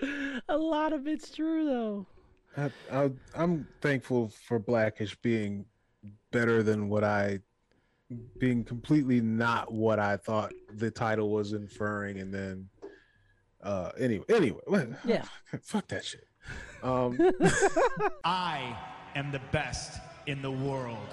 [0.48, 2.06] a lot of it's true though."
[2.56, 5.64] I, I, I'm thankful for Blackish being
[6.30, 7.40] better than what I,
[8.38, 12.68] being completely not what I thought the title was inferring, and then,
[13.62, 14.60] uh, anyway, anyway,
[15.04, 15.24] Yeah.
[15.62, 16.26] fuck that shit.
[16.82, 17.18] Um,
[18.24, 18.76] I
[19.14, 21.08] am the best in the world.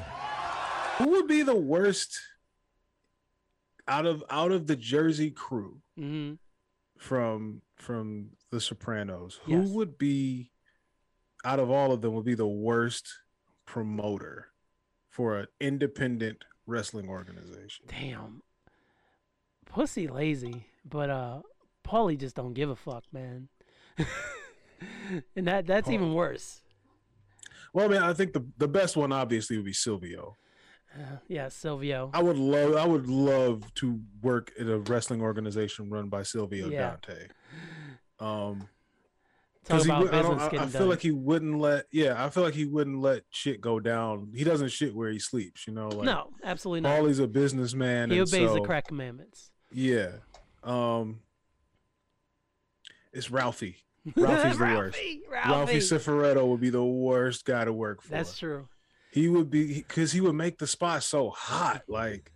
[0.97, 2.19] who would be the worst
[3.87, 6.33] out of out of the Jersey crew hmm
[6.97, 9.39] from from The Sopranos?
[9.45, 9.69] Who Yes.
[9.69, 10.51] would be
[11.45, 13.07] out of all of them would be the worst
[13.65, 14.47] promoter
[15.09, 17.85] for an independent wrestling organization?
[17.87, 18.41] Damn.
[19.65, 21.41] Pussy lazy, but uh
[21.85, 23.47] Paulie just don't give a fuck, man.
[25.35, 26.61] and that that's even worse.
[27.73, 30.37] Well, I mean, I think the the best one obviously would be Silvio.
[30.93, 32.09] Uh, yeah, Silvio.
[32.13, 36.67] I would love I would love to work at a wrestling organization run by Silvio
[36.67, 36.91] Yeah.
[37.01, 37.27] Dante.
[38.19, 38.67] Um
[39.63, 41.85] Because he, would- I, don't, I, I feel like he wouldn't let.
[41.91, 44.31] Yeah, I feel like he wouldn't let shit go down.
[44.35, 45.67] He doesn't shit where he sleeps.
[45.67, 46.97] You know, like no, absolutely not.
[46.97, 48.09] Paulie's a businessman.
[48.09, 49.51] he obeys the crack commandments.
[49.71, 50.13] Yeah,
[50.63, 51.19] um,
[53.13, 53.77] it's Ralphie.
[54.15, 54.97] Ralphie's the worst.
[54.97, 55.77] Ralphie, Ralphie Ralphie.
[55.77, 58.09] Cifaretto would be the worst guy to work for.
[58.09, 58.67] That's true.
[59.11, 62.31] He would be because he would make the spot so hot, like.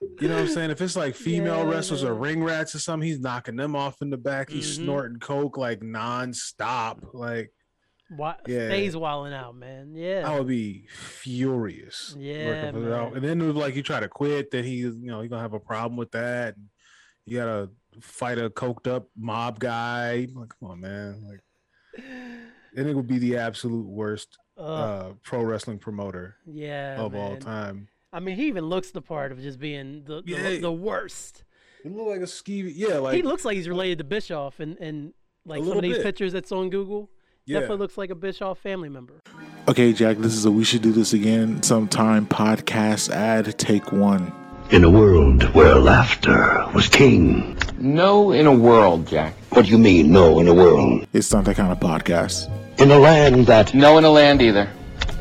[0.00, 0.70] You know what I'm saying?
[0.70, 4.00] If it's like female Yeah, wrestlers or ring rats or something, he's knocking them off
[4.00, 4.48] in the back.
[4.50, 4.82] He's Mhm.
[4.84, 7.12] snorting coke like nonstop.
[7.12, 7.52] Like
[8.16, 8.66] Why, Yeah.
[8.66, 9.94] Stays wilding out, man.
[9.94, 10.28] Yeah.
[10.28, 12.16] I would be furious.
[12.18, 14.92] Yeah, working for And then it was like you try to quit, then he, you
[15.02, 16.56] know, you're gonna have a problem with that.
[17.24, 20.26] You gotta fight a coked up mob guy.
[20.34, 21.22] Like, come on, man.
[21.28, 21.40] Like,
[22.76, 26.96] and it would be the absolute worst Ugh, uh, pro wrestling promoter yeah.
[27.00, 27.89] of all time.
[28.12, 30.58] I mean, he even looks the part of just being the the, Yeah.
[30.60, 31.44] the worst.
[31.82, 32.72] He looked like a skeevy.
[32.74, 35.12] Yeah, like he looks like he's related to Bischoff, and and
[35.46, 36.02] like some of these bit.
[36.04, 37.10] pictures that's on Google.
[37.46, 37.60] yeah.
[37.60, 39.20] Definitely looks like a Bischoff family member.
[39.68, 43.56] Okay, Jack, this is a We Should Do This Again Sometime podcast ad.
[43.58, 44.32] Take one.
[44.70, 47.56] In a world where laughter was king.
[47.78, 49.34] No, in a world, Jack.
[49.50, 51.06] What do you mean, no, in a world?
[51.12, 52.48] It's not that kind of podcast.
[52.80, 54.68] In a land that, No, in a land either.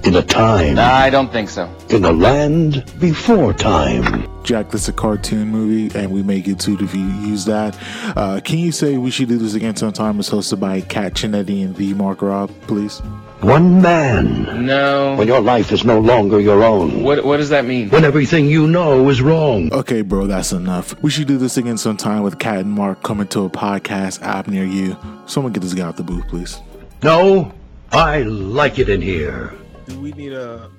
[0.03, 1.69] In a time, I don't think so.
[1.89, 4.27] in a land before time.
[4.43, 7.77] Jack, this is a cartoon movie, and we may get sued if you use that.
[8.15, 11.63] Uh, can you say We Should Do This Again Sometime It's hosted by Kat Chinetti
[11.63, 11.93] and V.
[11.93, 12.99] Mark Rob, please?
[13.41, 14.65] One man.
[14.65, 15.15] No.
[15.15, 17.03] When your life is no longer your own.
[17.03, 17.89] What What does that mean?
[17.89, 19.71] When everything you know is wrong.
[19.71, 20.99] Okay, bro, that's enough.
[21.03, 24.47] We should do this again sometime with Kat and Mark coming to a podcast app
[24.47, 24.97] near you.
[25.25, 26.59] Someone get this guy out the booth, please.
[27.03, 27.53] No,
[27.91, 29.53] I like it in here.
[29.89, 30.71] Do we need a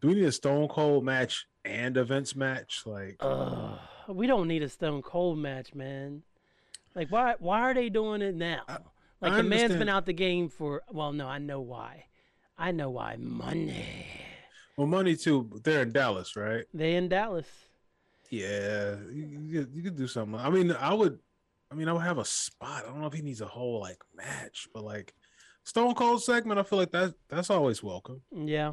[0.00, 2.82] do we need a Stone Cold match and a Vince match?
[2.84, 6.22] Like, Ugh, we don't need a Stone Cold match, man.
[6.94, 8.62] Like, why why are they doing it now?
[9.20, 10.82] like, I the man's been out the game for.
[10.90, 12.04] Well, no, I know why.
[12.58, 13.16] I know why.
[13.16, 14.06] Money.
[14.76, 15.60] well, money too.
[15.64, 16.64] They're in Dallas, right?
[16.74, 17.48] They in Dallas.
[18.28, 20.38] Yeah, you, you, you could do something.
[20.38, 21.18] I mean, I would.
[21.72, 22.84] I mean, I would have a spot.
[22.84, 25.14] I don't know if he needs a whole like match, but like
[25.64, 28.22] Stone Cold segment, I feel like that that's always welcome.
[28.32, 28.72] Yeah.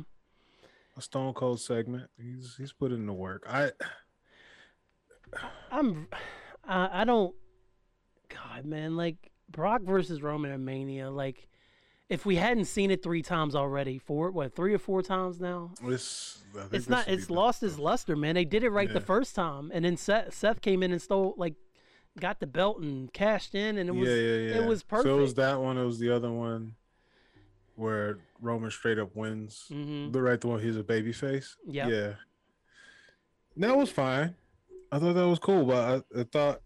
[0.95, 2.09] A Stone Cold segment.
[2.17, 3.45] He's he's put in the work.
[3.49, 3.71] I
[5.71, 6.07] I'm
[6.67, 7.35] I, I don't
[8.29, 11.47] God man, like Brock versus Roman at Mania, like
[12.09, 15.71] if we hadn't seen it three times already, four what, three or four times now?
[15.83, 18.35] It's It's not it's lost its luster, man.
[18.35, 19.71] They did it right the first time.
[19.73, 21.55] And then Seth, Seth came in and stole like
[22.19, 24.61] got the belt and cashed in and it was yeah, yeah, yeah.
[24.61, 25.07] it was perfect.
[25.07, 25.77] So it was that one.
[25.77, 26.75] It was the other one
[27.75, 29.67] where Roman straight up wins.
[29.71, 30.11] Mhm.
[30.11, 31.55] The right the one he's a baby face.
[31.67, 31.89] Yep.
[31.89, 32.13] Yeah.
[33.57, 34.35] That was fine.
[34.91, 36.61] I thought that was cool, but I, I thought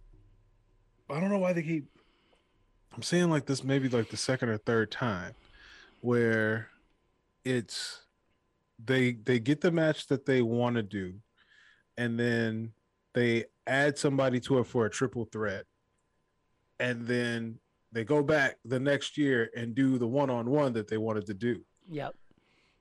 [1.10, 1.88] I don't know why they keep
[2.96, 5.34] I'm saying like this maybe like the second or third time
[6.02, 6.70] where
[7.46, 8.02] it's
[8.84, 11.16] they they get the match that they want to do
[11.98, 12.74] and then
[13.14, 15.66] they add somebody to it for a triple threat
[16.80, 17.60] and then
[17.92, 21.62] they go back the next year and do the one-on-one that they wanted to do
[21.90, 22.16] Yep.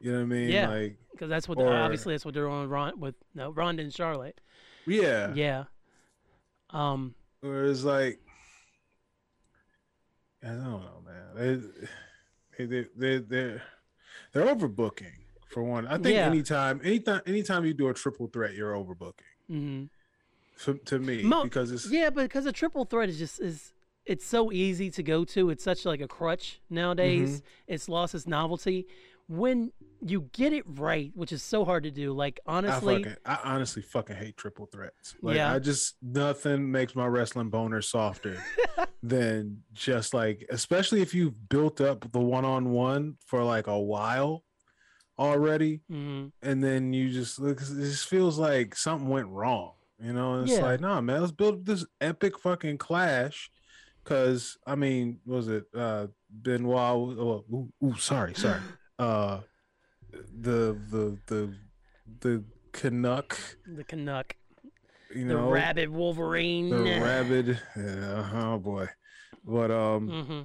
[0.01, 0.69] you know what i mean Yeah.
[0.69, 3.93] like Because that's what or- obviously that's what they're on Ron, with no Ronda and
[3.93, 4.41] Charlotte.
[4.87, 5.65] yeah Yeah.
[6.71, 8.21] Um whereas like
[10.43, 11.71] i don't know man
[12.57, 13.63] they they they they're
[14.33, 15.13] they're overbooking
[15.49, 16.27] for one i think Yeah.
[16.27, 19.13] anytime anytime anytime you do a triple threat you're overbooking
[19.51, 19.89] mhm.
[20.61, 23.73] For, to me Mo- because it's Yeah, but because a triple threat is just is
[24.07, 25.51] it's so easy to go to.
[25.51, 27.39] It's such like a crutch nowadays.
[27.39, 27.75] Mm-hmm.
[27.75, 28.87] It's lost its novelty.
[29.29, 33.17] When you get it right, which is so hard to do, like honestly, I, fucking,
[33.25, 35.15] I honestly fucking hate triple threats.
[35.23, 35.53] Like Yeah.
[35.53, 38.43] I just nothing makes my wrestling boner softer
[39.03, 43.79] than just like, especially if you've built up the one on one for like a
[43.79, 44.43] while
[45.19, 46.33] already, mhm.
[46.43, 47.61] and then you just look.
[47.61, 49.75] It just feels like something went wrong.
[50.03, 50.67] You know, and it's Yeah.
[50.67, 53.51] like, nah, man, let's build this epic fucking clash.
[54.05, 56.79] Cause I mean, was it uh Benoit?
[57.19, 58.61] Oh, ooh, ooh, sorry, sorry.
[58.99, 59.41] Uh,
[60.13, 61.55] the the the
[62.21, 64.37] the Canuck, the Canuck,
[65.15, 67.59] you the know, rabid Wolverine, the rabid.
[67.75, 68.89] Yeah, oh boy,
[69.43, 70.43] but um, hmm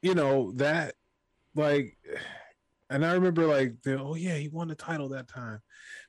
[0.00, 0.94] you know that
[1.56, 1.98] like
[2.88, 5.60] and i remember like the, oh yeah he won the title that time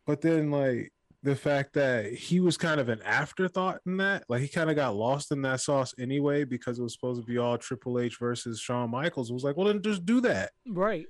[0.06, 4.42] but then like the fact that he was kind of an afterthought in that like
[4.42, 7.38] he kind of got lost in that sauce anyway because it was supposed to be
[7.38, 11.08] all triple h versus Shawn michaels it was like well then just do that Right.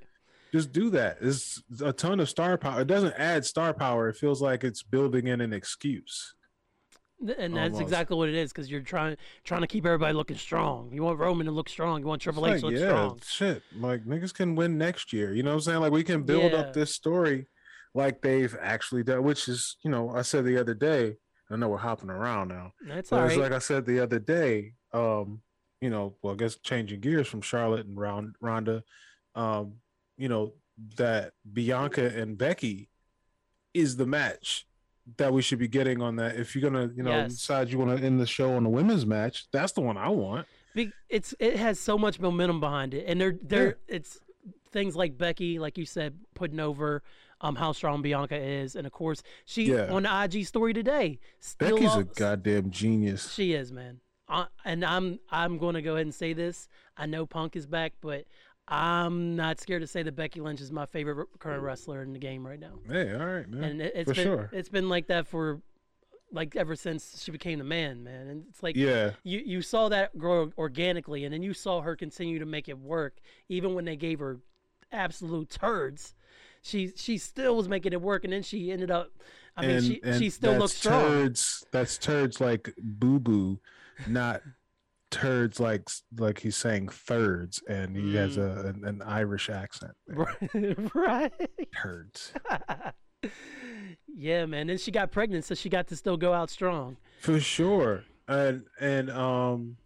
[0.52, 4.16] just do that it's a ton of star power it doesn't add star power it
[4.16, 6.34] feels like it's building in an excuse
[7.38, 7.82] And that's Almost.
[7.82, 10.90] exactly what it is because you're trying trying to keep everybody looking strong.
[10.94, 12.00] You want Roman to look strong.
[12.00, 13.20] You want Triple H to look yeah, strong.
[13.28, 13.62] shit.
[13.78, 15.34] Like niggas can win next year.
[15.34, 15.80] You know what I'm saying?
[15.82, 16.60] Like we can build Yeah.
[16.60, 17.48] up this story
[17.94, 21.18] like they've actually done, which is, you know, I said the other day,
[21.50, 22.74] I know we're hopping around now.
[22.88, 25.42] That's But it's like I said the other day, um,
[25.82, 27.98] you know, well, I guess changing gears from Charlotte and
[28.40, 28.84] Ronda,
[29.36, 29.76] um,
[30.18, 30.54] you know,
[30.98, 32.90] that Bianca and Becky
[33.74, 34.68] is the match
[35.18, 36.36] that we should be getting on that.
[36.36, 37.34] If you're gonna, you know, Yes.
[37.34, 40.10] decide you want to end the show on a women's match, that's the one I
[40.10, 40.48] want.
[41.10, 44.20] It's it has so much momentum behind it, and they're they're it's
[44.72, 47.04] things like Becky, like you said, putting over
[47.42, 49.92] um how strong Bianca is, and of course she Yeah.
[49.94, 51.20] on the IG story today.
[51.40, 53.34] Still Becky's a goddamn genius.
[53.34, 54.00] She is, man.
[54.28, 56.68] Uh, and I'm I'm going to go ahead and say this.
[56.98, 58.26] I know Punk is back, but
[58.68, 62.20] I'm not scared to say that Becky Lynch is my favorite current wrestler in the
[62.20, 62.74] game right now.
[62.88, 63.64] Hey, all right, man.
[63.64, 64.50] And it, it's for been sure.
[64.54, 65.62] it's been like that for
[66.32, 68.28] like ever since she became the man, man.
[68.28, 69.12] And it's like Yeah.
[69.24, 72.78] you you saw that grow organically, and then you saw her continue to make it
[72.78, 74.40] work, even when they gave her
[74.92, 76.14] absolute turds.
[76.62, 79.12] She she still was making it work, and then she ended up.
[79.56, 81.02] I mean, she she still looks strong.
[81.04, 83.60] Turds, that's turds like boo boo,
[84.08, 84.42] not
[85.12, 88.42] turds like like he's saying thirds, and he has Mm.
[88.66, 89.94] a an, an Irish accent.
[90.08, 90.94] Right.
[90.94, 91.32] right.
[91.76, 92.34] Turds
[94.08, 94.68] yeah, man.
[94.68, 96.98] Then she got pregnant, so she got to still go out strong.
[97.20, 99.78] for sure, and and um,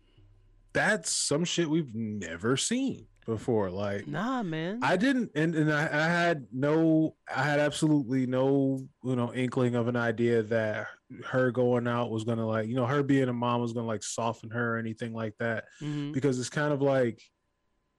[0.74, 3.70] that's some shit we've never seen before.
[3.70, 4.80] Like Nah, man.
[4.82, 9.76] I didn't, and, and I, I had no, I had absolutely no, you know, inkling
[9.76, 10.88] of an idea that
[11.26, 14.04] her going out was gonna like, you know, her being a mom was gonna like
[14.04, 16.14] soften her or anything like that, Mhm.
[16.14, 17.22] because it's kind of like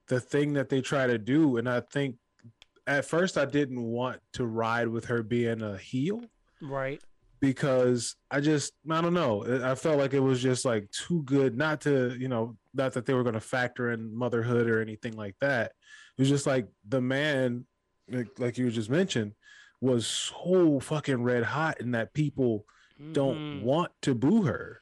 [0.09, 2.17] the thing that they try to do, and I think
[2.87, 6.21] at first I didn't want to ride with her being a heel
[6.61, 7.03] Right.
[7.47, 9.45] Because I just I don't know.
[9.65, 13.07] I felt like it was just like too good not to, you know, not that
[13.07, 15.73] they were going to factor in motherhood or anything like that.
[16.17, 17.67] It was just like the man
[18.11, 19.33] like, like you just mentioned
[19.81, 22.65] was so fucking red hot and that people
[23.13, 23.63] don't Mhm.
[23.63, 24.81] want to boo her.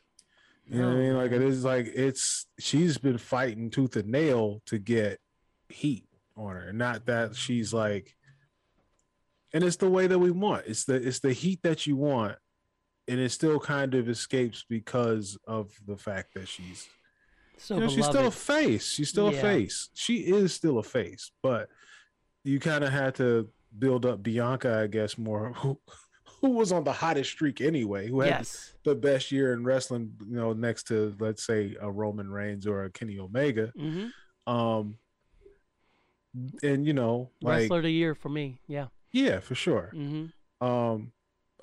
[0.69, 1.17] You know what I mean?
[1.17, 5.19] Like it is like it's she's been fighting tooth and nail to get
[5.69, 6.73] heat on her.
[6.73, 8.17] Not that she's like
[9.55, 10.67] and it's the way that we want.
[10.67, 12.39] It's the it's the heat that you want,
[13.09, 16.89] and it still kind of escapes because of the fact that she's
[17.59, 18.89] So you know, she's still a face.
[18.89, 19.39] She's still Yeah.
[19.39, 19.91] a face.
[19.95, 21.69] She is still a face, but
[22.45, 25.79] you kind of had to build up Bianca, I guess, more who
[26.41, 28.75] who was on the hottest streak anyway, who had yes.
[28.85, 32.85] the best year in wrestling, you know, next to let's say a Roman Reigns or
[32.85, 33.73] a Kenny Omega.
[33.77, 34.09] hmm
[34.47, 34.99] Um
[36.63, 38.59] and you know, like Wrestler of the year for me.
[38.67, 38.87] Yeah.
[39.13, 39.91] yeah, for sure.
[39.93, 40.27] hmm
[40.61, 41.13] Um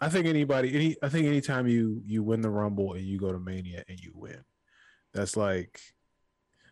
[0.02, 3.32] I think anybody any I think anytime you you win the rumble and you go
[3.32, 4.44] to Mania and you win,
[5.14, 5.82] that's like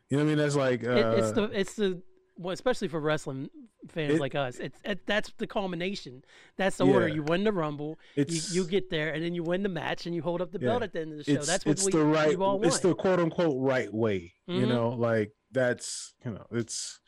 [0.09, 0.37] you know what I mean?
[0.37, 2.01] That's like uh, It, it's the it's the
[2.37, 3.49] well, especially for wrestling
[3.89, 4.59] fans It- like us.
[4.59, 6.23] It's it, that's the culmination.
[6.55, 7.07] That's the order.
[7.07, 7.97] You win the rumble.
[8.15, 10.51] You, it's you get there, and then you win the match, and you hold up
[10.51, 10.85] the belt Yeah.
[10.85, 11.31] at the end of the show.
[11.33, 12.65] it's that's what it's we, the right we all want.
[12.67, 14.69] it's the quote unquote right way you Mhm.
[14.69, 16.99] know like that's you know it's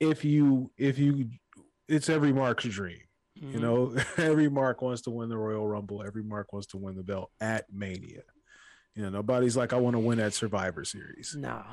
[0.00, 1.30] if you if you
[1.88, 2.98] it's every mark's dream
[3.34, 3.60] you Mhm.
[3.60, 7.02] know every mark wants to win the royal rumble every mark wants to win the
[7.02, 8.22] belt at mania
[8.94, 11.64] you know nobody's like i want to win at survivor series Nah.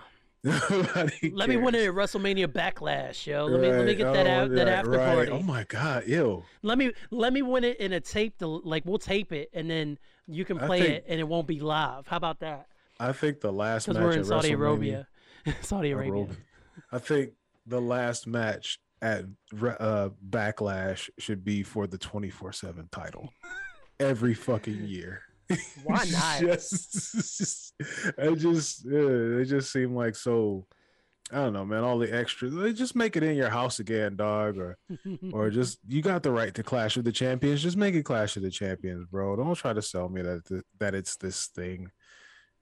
[0.44, 3.46] Nobody Let me win it at WrestleMania Backlash, yo.
[3.46, 5.16] Let me let me get that Oh, out that right, after right.
[5.16, 5.32] party.
[5.34, 8.40] oh my god ew Let me let me win it in a tape.
[8.40, 11.46] To, like we'll tape it, and then you can play think- it, and it won't
[11.46, 12.08] be live.
[12.08, 12.66] How about that?
[13.00, 15.08] i think the last Because match we're in Saudi Arabia.
[15.62, 16.14] Saudi Arabia.
[16.24, 16.38] Arabia.
[16.92, 17.34] I think
[17.68, 19.26] the last match at
[19.80, 23.30] uh, Backlash should be for the 24 7 title
[24.00, 25.22] every fucking year.
[25.84, 26.40] Why not?
[26.40, 27.74] just, just,
[28.18, 30.66] it just, yeah, it just seemed like so.
[31.34, 31.86] I don't know, man.
[31.86, 34.78] All the extras, they just make it in your house again, dog, or
[35.32, 37.64] or just you got the right to Clash of the Champions.
[37.64, 39.38] Just make it Clash of the Champions, bro.
[39.38, 41.90] Don't try to sell me that th- that it's this thing,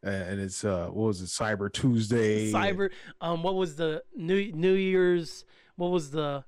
[0.03, 2.91] and it's uh, what was it, Cyber Tuesday, Cyber.
[3.21, 5.45] Um, what was the New New Year's?
[5.79, 6.43] What was the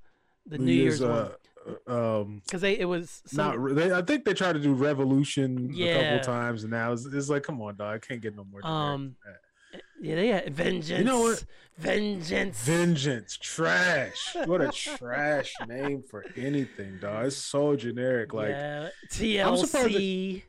[0.46, 1.32] the New, Year's, one?
[1.88, 4.74] uh, um, Because they it was some, not they, I think they tried to do
[4.74, 8.36] Revolution a couple times, and now it's, it's like, come on, dog, I can't get
[8.36, 8.65] no more.
[8.65, 11.00] Um, than yeah they had vengeance.
[11.00, 11.46] You know what?
[11.78, 12.58] Vengeance.
[12.63, 14.36] Vengeance, trash.
[14.46, 17.28] What a trash name for anything, dog.
[17.28, 18.34] It's so generic.
[18.34, 20.41] Like yeah, TLC,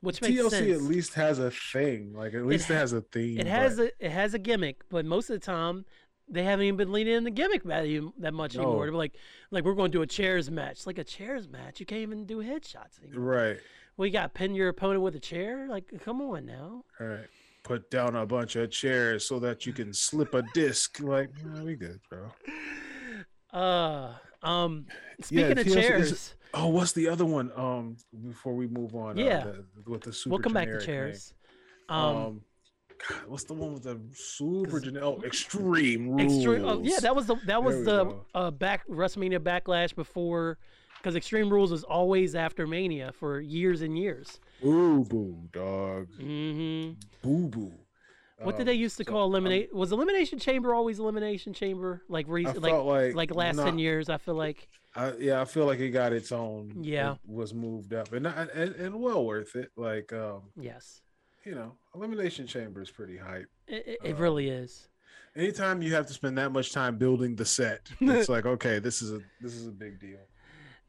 [0.00, 0.72] which makes TLC sense.
[0.72, 2.14] at least has a thing.
[2.14, 3.38] Like at least it, ha- has a theme.
[3.38, 5.84] It has but- a it has a gimmick, but most of the time
[6.30, 8.74] they haven't even been leaning in the gimmick value that much anymore.
[8.76, 8.82] No.
[8.82, 9.14] They're like,
[9.50, 10.86] like we're going to do a chairs match.
[10.86, 13.24] Like a chairs match, you can't even do headshots anymore.
[13.24, 13.56] right.
[14.00, 15.66] You got pin your opponent with a chair.
[15.68, 16.84] Like, come on now.
[17.00, 17.26] All right.
[17.64, 21.00] Put down a bunch of chairs so that you can slip a disc.
[21.00, 22.30] Like, nah, we good, bro.
[23.52, 24.12] Uh,
[24.42, 24.86] um,
[25.22, 27.50] speaking of TLC is- chairs, Oh, what's the other one?
[27.56, 29.44] Um, before we move on, uh, Yeah.
[29.44, 30.30] the, with the super.
[30.34, 31.34] we'll come back to chairs.
[31.90, 32.40] Um, Um,
[33.08, 35.04] God, what's the one with the super generic?
[35.04, 36.34] Oh, extreme rules.
[36.36, 36.64] extreme.
[36.64, 40.58] Oh, yeah, that was the that was the uh back WrestleMania backlash before,
[40.98, 44.40] because Extreme Rules was always after Mania for years and years.
[44.62, 46.08] Boo boo, dog.
[46.20, 46.94] Mm-hmm.
[47.22, 47.72] Boo boo.
[48.40, 49.74] What did Um, they used to call eliminate?
[49.74, 52.02] Was Elimination Chamber always Elimination Chamber?
[52.08, 54.68] Like recent, like like like last ten years, I feel like.
[54.94, 56.72] I, yeah, I feel like it got its own.
[56.80, 57.12] Yeah.
[57.12, 59.70] it was moved up and, and and well worth it.
[59.76, 61.02] Like, um, Yes,
[61.48, 63.48] you know, elimination chamber is pretty hype.
[63.66, 64.88] it, it, Uh, really is.
[65.34, 69.00] anytime you have to spend that much time building the set, it's like okay, this
[69.02, 70.18] is a this is a big deal.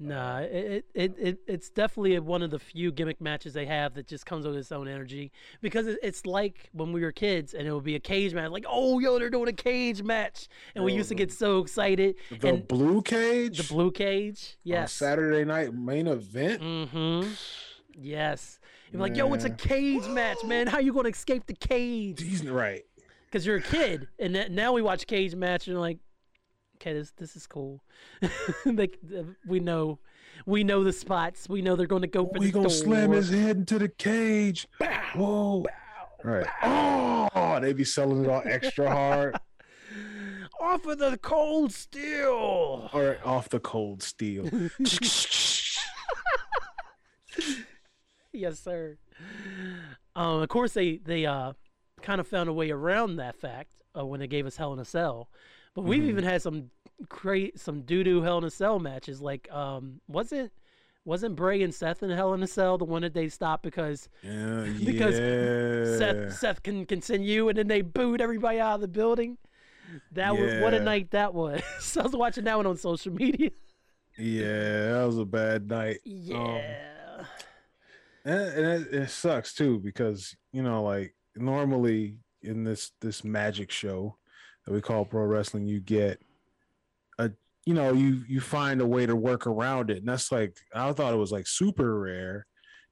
[0.02, 4.08] Nah, it, it, it it's definitely one of the few gimmick matches they have that
[4.08, 5.30] just comes with its own energy
[5.62, 8.66] because it's like when we were kids and it would be a cage match, like
[8.68, 12.16] oh yo they're doing a cage match, and we Oh, used to get so excited.
[12.40, 16.62] The and blue cage, the blue cage, on yes, Saturday night main event.
[16.62, 17.34] mm-hmm,
[17.94, 18.60] yes.
[18.92, 20.68] You're like yo, it's a cage match, man.
[20.68, 22.22] How you gonna escape the cage?
[22.22, 22.84] He's right.
[23.26, 26.00] Because you're a kid, and that, now we watch cage match and you're like,
[26.78, 27.84] okay, this this is cool.
[28.66, 30.00] like uh, we know,
[30.46, 31.48] we know the spots.
[31.48, 32.40] We know they're going to go for.
[32.40, 32.78] We the gonna door.
[32.78, 34.68] slam his head into the cage.
[35.14, 35.66] Whoa!
[36.24, 36.48] Right.
[36.64, 39.40] Oh, they be selling it all extra hard.
[40.60, 42.90] off of the cold steel.
[42.94, 44.50] or off the cold steel.
[48.40, 48.98] yes, sir.
[50.16, 51.54] Um, of course, they they uh
[52.02, 54.80] kind of found a way around that fact uh, when they gave us Hell in
[54.80, 55.30] a Cell,
[55.76, 56.10] but we've Mm-hmm.
[56.10, 56.72] even had some
[57.08, 59.22] great some doo doo Hell in a Cell matches.
[59.22, 60.52] Like, um, wasn't
[61.06, 64.10] wasn't Bray and Seth in Hell in a Cell the one that they stopped because
[64.24, 65.98] Yeah, Because yeah.
[65.98, 69.38] Seth Seth can continue, and then they booed everybody out of the building.
[70.12, 71.62] That was what a night that was.
[71.98, 73.50] I was watching that one on social media.
[74.18, 76.00] Yeah, that was a bad night.
[76.04, 77.24] Yeah.
[78.26, 83.72] And, and it, it sucks too because you know, like normally in this this magic
[83.72, 84.18] show
[84.66, 86.22] that we call pro wrestling, you get
[87.18, 87.32] a
[87.66, 90.92] you know you you find a way to work around it, and that's like I
[90.94, 92.46] thought it was like super rare.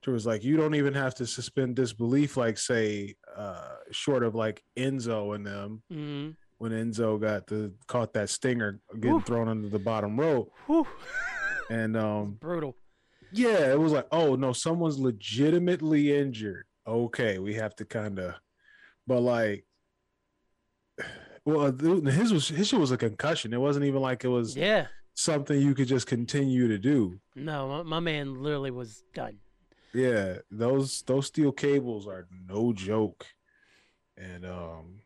[0.06, 4.36] It was like you don't even have to suspend disbelief, like say, uh, short of
[4.36, 9.22] like Enzo and them hmm when Enzo got the caught that stinger getting Whew.
[9.22, 10.88] thrown under the bottom rope, Whew.
[11.70, 12.78] and um Brutal.
[13.32, 16.66] Yeah, it was like, oh no, someone's legitimately injured.
[16.88, 18.36] Okay, we have to kind of,
[19.06, 19.66] but like,
[21.46, 23.54] well, uh, his was his shit was a concussion.
[23.54, 24.88] It wasn't even like it was Yeah.
[25.14, 27.20] something you could just continue to do.
[27.36, 29.38] No, my, my man literally was done.
[29.94, 33.26] Yeah, those those steel cables are no joke,
[34.18, 35.00] and um,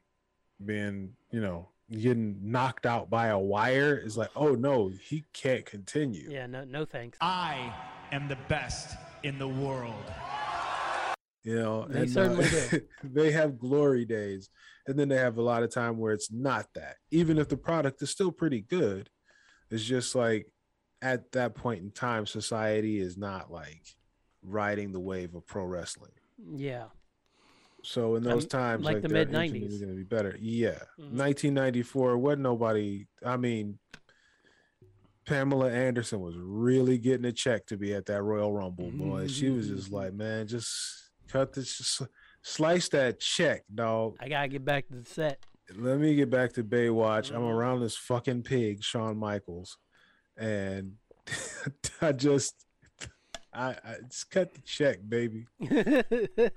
[0.64, 5.66] being you know getting knocked out by a wire is like, oh no, he can't
[5.66, 6.30] continue.
[6.32, 7.18] Yeah, no, no thanks.
[7.22, 7.74] I
[8.12, 9.93] am the best in the world.
[11.43, 12.82] you know They and, uh, certainly do.
[13.03, 14.49] they have glory days
[14.88, 17.57] and then they have a lot of time where it's not that even if the
[17.57, 19.09] product is still pretty good
[19.70, 20.47] it's just like
[21.01, 23.82] at that point in time society is not like
[24.43, 26.12] riding the wave of pro wrestling
[26.55, 26.86] Yeah.
[27.84, 29.74] so in those Um, times like like, the mid-nineties.
[29.74, 31.14] is going to be better yeah Mhm.
[31.14, 33.80] 1994 wasn't nobody i mean
[35.26, 39.28] Pamela Anderson was really getting a check to be at that Royal Rumble, mm-hmm, boy.
[39.28, 39.96] She mm-hmm, was just mm-hmm.
[39.96, 42.02] like, man, just cut this, just
[42.42, 44.18] slice that check, dog.
[44.20, 45.40] I gotta get back to the set.
[45.76, 47.32] Let me get back to Baywatch.
[47.34, 47.54] I'm Mhm.
[47.54, 49.78] around this fucking pig, Shawn Michaels,
[50.36, 50.94] and
[52.02, 52.66] I just,
[53.54, 55.46] I, I just cut the check, baby.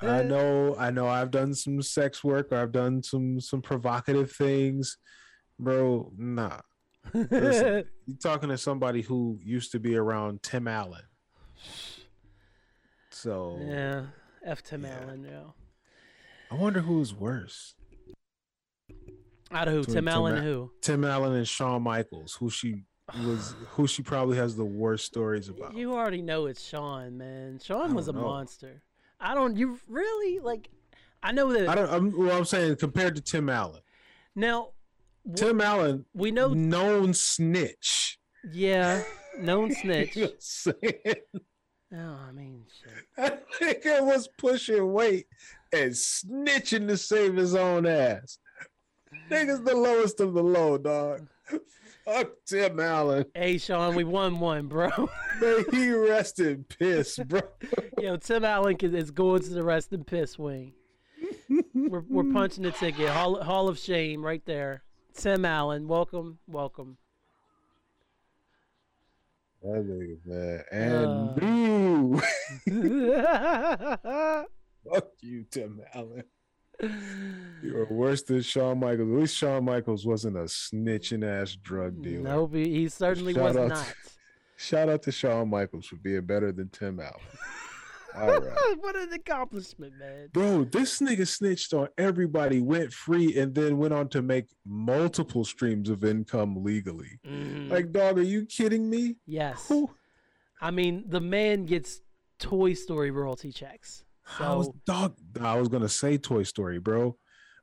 [0.00, 1.06] I know, I know.
[1.06, 4.96] I've done some sex work, or I've done some some provocative things,
[5.58, 6.10] bro.
[6.16, 6.60] Nah,
[7.12, 11.02] Listen, you're talking to somebody who used to be around Tim Allen.
[13.10, 14.06] So yeah.
[14.44, 14.98] F Tim Yeah.
[15.02, 15.42] Allen, yeah.
[16.50, 17.74] I wonder who's worse.
[19.50, 19.84] Out of who?
[19.84, 20.70] Tim Tim Allen and who?
[20.80, 22.84] Tim Allen and Shawn Michaels, who she
[23.24, 25.74] was who she probably has the worst stories about.
[25.74, 27.60] You already know it's Shawn, man.
[27.62, 28.20] Shawn was a know.
[28.22, 28.82] monster.
[29.20, 29.56] I don't.
[29.56, 30.68] You really like?
[31.22, 31.68] I know that.
[31.68, 33.80] I don't I'm well I'm saying compared to Tim Allen.
[34.34, 34.70] now,
[35.36, 36.48] Tim Allen we know.
[36.54, 38.18] known snitch.
[38.52, 39.02] Yeah,
[39.38, 40.16] known snitch.
[40.16, 40.30] You know
[40.82, 41.40] what I'm?
[41.96, 43.04] Oh, I mean, shit.
[43.16, 45.26] That nigga was pushing weight
[45.72, 48.38] and snitching to save his own ass.
[49.30, 51.28] Nigga's the lowest of the low, dog.
[52.04, 53.24] Fuck Tim Allen.
[53.34, 54.90] Hey, Sean, we won one, bro.
[55.40, 57.40] May he rest in piss, bro.
[57.98, 60.74] Yo, Tim Allen is- is going to the rest in piss wing.
[61.74, 63.08] we're, we're punching the ticket.
[63.08, 64.82] Hall, Hall of Shame right there.
[65.14, 66.96] Tim Allen, welcome, welcome.
[69.62, 70.64] That nigga, man.
[70.72, 72.20] And
[72.66, 74.44] Uh.
[74.92, 76.24] Fuck you, Tim Allen.
[77.62, 79.08] You are worse than Shawn Michaels.
[79.08, 82.22] At least Shawn Michaels wasn't a snitching ass drug dealer.
[82.24, 83.94] No, he he certainly Shout was out to- not.
[84.56, 87.14] Shout out to Shawn Michaels for being better than Tim Allen.
[88.16, 88.42] Right.
[88.80, 90.28] what an accomplishment, man.
[90.32, 95.44] Bro, this nigga snitched on everybody, went free, and then went on to make multiple
[95.44, 97.18] streams of income legally.
[97.26, 97.70] Mhm.
[97.70, 99.16] Like, dog, are you kidding me?
[99.26, 99.66] yes.
[99.68, 99.90] Who?
[100.60, 102.00] I mean, the man gets
[102.38, 104.04] Toy Story royalty checks.
[104.38, 105.16] I was dog.
[105.40, 107.16] I was gonna say Toy Story, bro.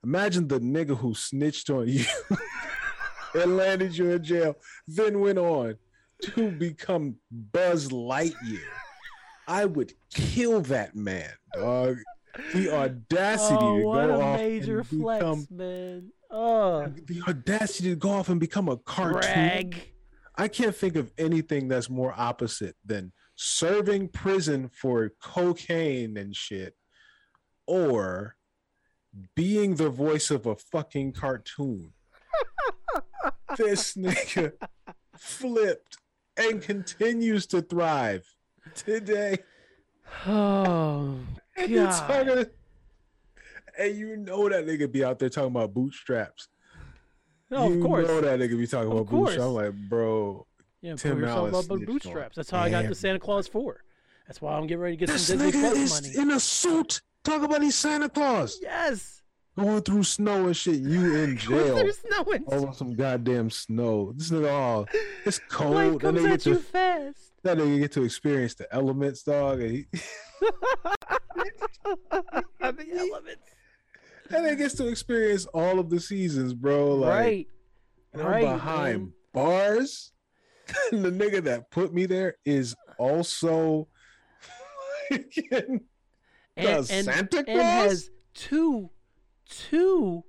[0.04, 2.04] Imagine the nigga who snitched on you
[3.34, 4.56] and landed you in jail,
[4.88, 5.76] then went on
[6.24, 8.62] to become Buzz Lightyear.
[9.48, 11.98] I would kill that man, dog.
[12.54, 16.12] The oh, audacity oh, to go a off major and flex, become man.
[16.30, 19.74] Oh, the audacity to go off and become a cartoon.
[20.36, 26.76] I can't think of anything that's more opposite than serving prison for cocaine and shit
[27.68, 28.36] or
[29.36, 31.92] being the voice of a fucking cartoon.
[33.58, 34.54] this nigga
[35.18, 35.98] flipped
[36.38, 38.26] and continues to thrive
[38.76, 39.38] today.
[40.28, 41.18] Oh,
[41.58, 42.08] And you God.
[42.26, 42.46] talking,
[43.78, 46.48] and you know that nigga be out there talking about bootstraps.
[47.52, 48.08] Oh, you of course.
[48.08, 49.44] know that nigga be talking Of about bootstraps.
[49.44, 50.48] I'm like, bro,
[50.82, 52.36] Yeah, Tim pull yourself Allen up on bootstraps.
[52.38, 53.84] That's how I got the Santa Claus 4.
[54.28, 56.30] That's why I'm getting ready to get this some Disney nigga Plus is money.
[56.30, 57.02] in a suit.
[57.26, 59.21] Talk about he's Santa Claus Yes.
[59.58, 60.76] Going through snow and shit.
[60.76, 62.44] You in jail There's no one.
[62.48, 64.14] over some goddamn snow.
[64.16, 64.86] This nigga, oh,
[65.26, 66.02] it's cold.
[66.02, 67.32] That comes at you to, fast.
[67.44, 69.62] that nigga get to experience the elements, dog.
[69.62, 69.86] And he,
[72.60, 73.50] the elements.
[74.30, 76.96] that nigga gets to experience all of the seasons, bro.
[76.96, 77.48] Like, right.
[78.14, 78.42] and I'm Right.
[78.46, 79.14] behind man.
[79.34, 80.12] bars.
[80.92, 83.90] And the nigga that put me there is also
[85.10, 85.82] fucking
[86.56, 87.58] And, the and, Santa and Claus?
[87.60, 88.90] has two
[89.70, 90.24] two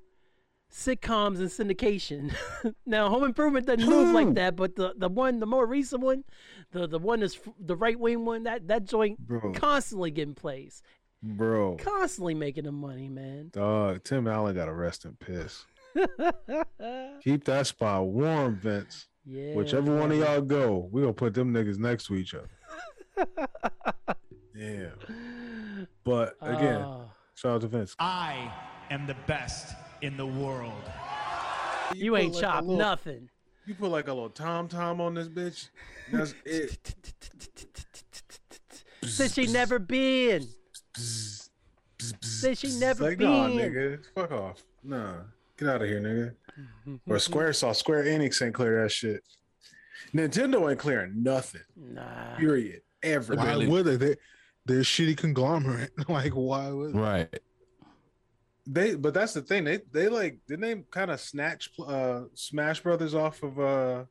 [0.72, 2.32] sitcoms in syndication.
[2.86, 6.24] now, Home Improvement doesn't move like that, but the, the one, the more recent one,
[6.72, 8.44] the the one is f- the right wing one.
[8.44, 9.52] That that joint Bro.
[9.52, 10.82] constantly getting plays,
[11.22, 13.50] Bro, constantly making the money, man.
[13.52, 15.64] dog, Tim Allen got to rest in piss.
[17.22, 19.08] Keep that spot warm, Vince.
[19.26, 19.54] Yeah.
[19.54, 22.48] Whichever one of y'all go, we gonna put them niggas next to each other.
[24.54, 24.88] yeah.
[26.04, 27.04] But again, Ah.
[27.34, 27.94] shout out to Vince.
[27.98, 28.50] I
[28.92, 30.72] am the best in the world.
[31.94, 33.28] you ain't like chopped little- nothing.
[33.66, 35.68] You put like a little tom tom on this bitch.
[36.12, 36.94] That's it.
[39.04, 40.46] Said she never been.
[42.20, 43.30] Said she never like, been.
[43.30, 44.62] nah, nigga, fuck off.
[44.82, 45.14] Nah,
[45.56, 46.00] get out of here,
[46.86, 46.98] nigga.
[47.08, 49.22] or Square saw Square Enix ain't clear that shit.
[50.12, 51.62] Nintendo ain't clearing nothing.
[51.76, 52.36] Nah.
[52.36, 52.82] Period.
[53.02, 53.36] Ever.
[53.36, 53.96] Why would they?
[53.96, 54.16] they?
[54.66, 55.92] They're a shitty conglomerate.
[56.08, 57.30] like, why would Right.
[57.30, 57.38] They,
[58.66, 59.64] but that's the thing.
[59.64, 64.04] They, they like, didn't they kind of snatch uh Smash Brothers off of uh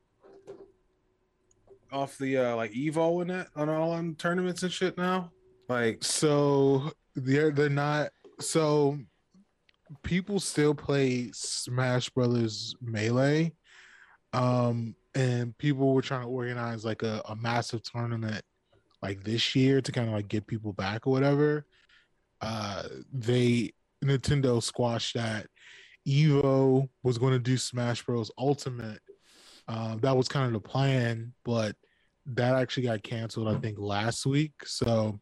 [1.91, 5.31] off the uh like Evo in that on all them tournaments and shit now?
[5.69, 8.09] Like, So they're they're not.
[8.39, 8.97] So
[10.03, 13.53] people still play Smash Brothers Melee,
[14.33, 18.43] um, and people were trying to organize like a, a massive tournament
[19.01, 21.65] like this year to kind of like get people back or whatever.
[22.41, 22.83] Uh,
[23.13, 23.71] they
[24.03, 25.47] Nintendo squashed that.
[26.07, 28.99] Evo was going to do Smash Bros Ultimate.
[29.67, 31.75] Um, that was kind of the plan, but
[32.25, 33.47] that actually got canceled.
[33.47, 34.53] I think last week.
[34.65, 35.19] So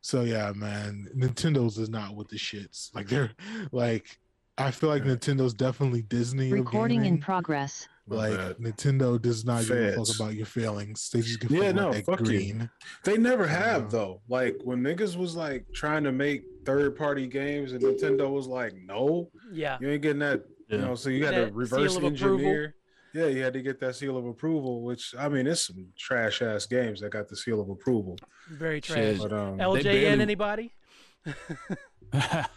[0.00, 2.94] so yeah, man, Nintendo's is not with the shits.
[2.94, 3.30] Like they're
[3.72, 4.18] like,
[4.56, 6.52] I feel like Nintendo's definitely Disney.
[6.52, 7.88] Recording in progress.
[8.06, 8.56] Like bad.
[8.56, 11.10] Nintendo does not give a fuck about your feelings.
[11.12, 12.70] They just give Yeah, a fuck no, fuck you.
[13.04, 13.88] They never have Yeah.
[13.90, 14.22] though.
[14.28, 18.74] Like when niggas was like trying to make third party games and Nintendo was like,
[18.84, 19.78] no, Yeah.
[19.80, 20.42] you ain't getting that.
[20.68, 22.38] You know, so you got to reverse seal of approval.
[22.40, 22.74] engineer.
[23.14, 26.42] Yeah, you had to get that seal of approval, which I mean, it's some trash
[26.42, 28.18] ass games that got the seal of approval.
[28.50, 29.16] Very trash.
[29.16, 30.74] But um, LJN, barely- anybody?
[32.12, 32.50] but,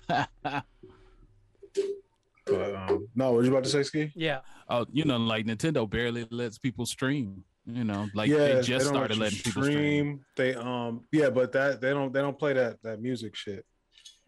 [2.75, 4.11] um no, what you about to say, Ski?
[4.13, 4.39] Yeah.
[4.69, 7.45] oh, you know, like Nintendo barely lets people stream.
[7.65, 9.77] You know, like yeah, they just don't let started you letting people stream.
[9.77, 10.25] stream.
[10.35, 13.65] They um, yeah, but that they don't they don't play that that music shit.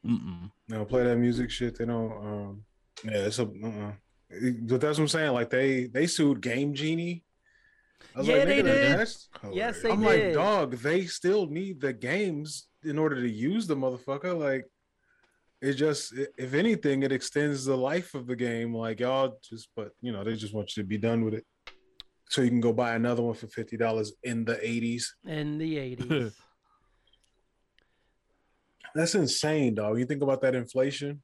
[0.06, 0.52] Mm-mm.
[0.68, 1.78] They don't play that music shit.
[1.78, 2.12] They don't.
[2.12, 2.64] Um,
[3.06, 3.44] yeah, it's a.
[3.44, 3.92] Uh-uh.
[4.64, 5.32] But that's what I'm saying.
[5.34, 7.24] Like they they sued Game Genie.
[8.22, 8.66] Yeah, like, they did.
[8.66, 10.06] that's- Yes, they I'm did.
[10.26, 10.76] like, dog.
[10.78, 14.38] They still need the games in order to use the motherfucker.
[14.38, 14.66] Like,
[15.62, 18.74] it just, if anything, it extends the life of the game.
[18.76, 21.46] Like y'all just, but you know, they just want you to be done with it,
[22.30, 25.06] so you can go buy another one for fifty dollars in the '80s.
[25.26, 26.34] In the 80s.
[28.96, 29.98] That's insane, dog.
[30.00, 31.22] You think about that inflation,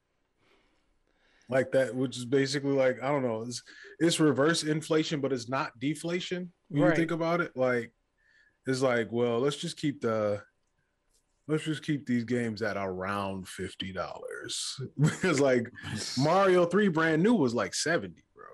[1.49, 3.61] like that, which is basically like I don't know, it's
[3.99, 6.51] it's reverse inflation, but it's not deflation.
[6.69, 6.89] When Right.
[6.91, 7.91] you think about it, like
[8.65, 10.41] it's like, well, let's just keep the
[11.47, 15.71] let's just keep these games at around fifty dollars because like
[16.17, 18.45] Mario Three brand new was like seventy, bro.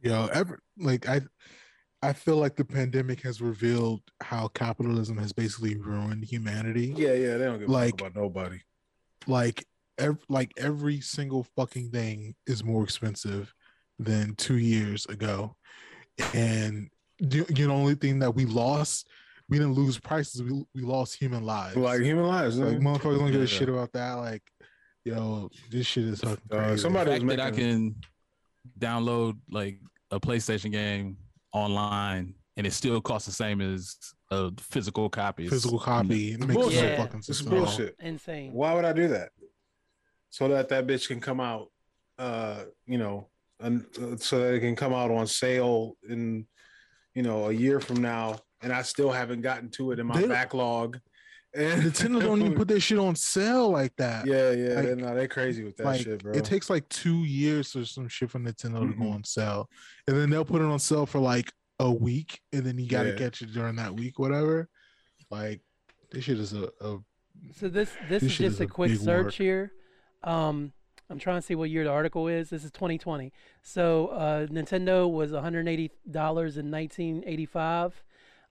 [0.00, 1.22] Yo, ever like I,
[2.02, 6.94] I feel like the pandemic has revealed how capitalism has basically ruined humanity.
[6.96, 8.60] Yeah, yeah, they don't give a Like- fuck about nobody.
[9.26, 9.66] like
[9.98, 13.52] ev- like every single fucking thing is more expensive
[13.98, 15.56] than two years ago
[16.32, 16.88] and
[17.18, 19.08] the, you know, only thing that we lost
[19.48, 22.94] we didn't lose prices we, we lost human lives Like human lives, like man.
[22.94, 23.44] motherfuckers don't give Yeah.
[23.44, 24.42] a shit about that like
[25.04, 26.78] yo this shit is fucking Uh, crazy.
[26.82, 27.96] somebody- The was fact that I can
[28.78, 29.80] download like
[30.12, 31.16] a PlayStation game
[31.52, 33.96] online and it still costs the same as
[34.30, 35.48] a physical copy.
[35.48, 36.98] physical copy it makes no bullshit.
[36.98, 37.96] fucking It's sense at bullshit.
[38.00, 38.52] Insane.
[38.52, 39.30] Why would I do that?
[40.30, 41.68] So that that bitch can come out,
[42.18, 43.28] uh, you know,
[43.60, 46.46] and uh, so that it can come out on sale in,
[47.14, 50.20] you know, a year from now, and I still haven't gotten to it in my
[50.20, 50.98] They- backlog.
[51.58, 54.96] And Nintendo don't even put their shit on sale like that Yeah, yeah, Like- they're,
[54.96, 56.32] not, they crazy with that like shit, bro.
[56.32, 59.14] it takes like two years or some shit for Nintendo to go Mhm.
[59.14, 59.68] on sale,
[60.06, 61.50] and then they'll put it on sale for like
[61.80, 63.16] a week, and then you got to Yeah.
[63.16, 64.68] catch it during that week, whatever.
[65.30, 65.60] Like
[66.10, 66.98] this shit is a, a
[67.54, 69.34] So this this This is just is a a quick search work.
[69.34, 69.72] here.
[70.22, 70.72] Um,
[71.10, 72.50] I'm trying to see what year the article is.
[72.50, 73.32] This is 2020.
[73.62, 78.02] So uh, Nintendo was 180 dollars in 1985,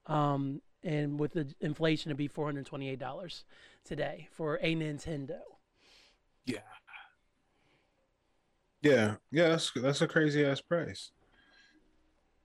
[0.07, 3.43] um, and with the inflation, it'd be 428 dollars
[3.83, 5.39] today for a Nintendo.
[6.45, 6.59] Yeah.
[8.81, 11.11] yeah, yeah, that's that's a crazy ass price.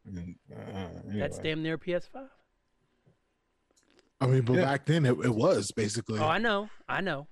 [0.05, 2.29] And, uh, That's damn near PS5.
[4.21, 4.65] I mean, but Yeah.
[4.65, 6.19] back then it, it was basically.
[6.19, 7.29] Oh, I know, I know.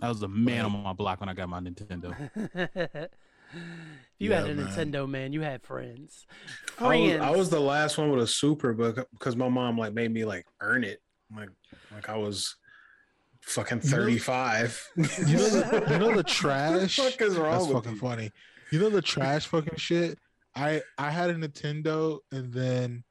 [0.00, 2.14] I was the man on my block when I got my Nintendo.
[3.54, 3.60] if
[4.18, 4.66] you Yeah, had a man.
[4.66, 6.26] Nintendo, man, you had friends.
[6.78, 9.94] I was, I was the last one with a super, but because my mom like
[9.94, 11.00] made me like earn it,
[11.34, 11.48] like
[11.94, 12.56] like I was
[13.42, 14.80] fucking You know- thirty five.
[14.96, 15.08] You know,
[15.48, 16.96] the, you know the trash.
[16.96, 17.98] fuck is wrong That's with fucking you?
[17.98, 18.30] funny.
[18.72, 20.18] You know the trash fucking shit.
[20.54, 23.04] I I had a Nintendo, and then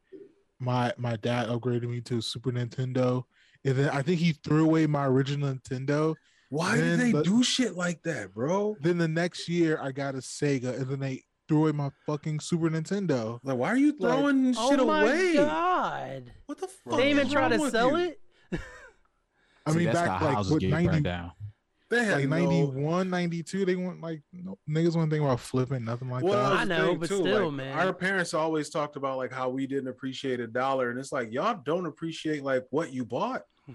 [0.60, 3.24] my my dad upgraded me to a Super Nintendo,
[3.64, 6.16] and then I think he threw away my original Nintendo.
[6.50, 8.76] Why Then did they the- do shit like that, bro?
[8.82, 12.40] Then the next year I got a Sega, and then they threw away my fucking
[12.40, 13.40] Super Nintendo.
[13.44, 14.82] Like, why are you Like- throwing shit away?
[14.82, 15.34] oh my away?
[15.36, 16.32] god!
[16.46, 16.98] What the fuck?
[16.98, 18.16] They is even try to sell you?
[18.52, 18.60] it.
[19.66, 21.32] I See, mean, that's back how like houses what get burned 90, down.
[21.90, 25.84] They had like no- 91, 92, they weren't like no, niggas weren't thinking about flipping
[25.86, 26.68] nothing like Well, that.
[26.68, 27.78] that's I know, but too, still, like, man.
[27.78, 31.32] Our parents always talked about like how we didn't appreciate a dollar, and it's like
[31.32, 33.42] y'all don't appreciate like what you bought.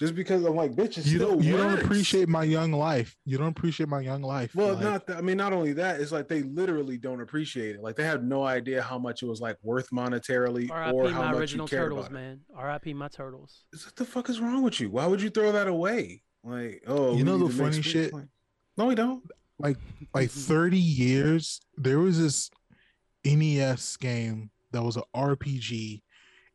[0.00, 3.16] Just because I'm like, bitch, it You still don't you don't appreciate my young life.
[3.24, 4.54] You don't appreciate my young life.
[4.54, 5.18] Well, Like, not that.
[5.18, 7.82] I mean, not only that, it's like they literally don't appreciate it.
[7.82, 11.12] Like they have no idea how much it was like worth monetarily or R.I.P.
[11.12, 12.20] how my much original you cared turtles, about it.
[12.20, 12.40] man.
[12.56, 12.94] R.I.P.
[12.94, 13.64] my turtles.
[13.72, 14.90] It's What the fuck is wrong with you?
[14.90, 16.22] Why would you throw that away?
[16.42, 18.12] Like, oh, You know the funny shit?
[18.12, 18.26] Like,
[18.76, 19.22] no, we don't.
[19.58, 19.76] Like,
[20.14, 20.52] like mm-hmm.
[20.52, 22.50] 30 years there was this
[23.24, 26.02] nes game that was an rpg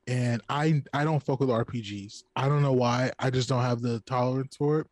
[0.07, 3.11] and i i don't fuck with rpgs i don't know why.
[3.19, 4.87] I just don't have the tolerance for it.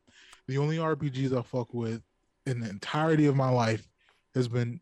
[0.47, 2.01] The only rpgs i fuck with
[2.45, 3.87] in the entirety of my life
[4.35, 4.81] has been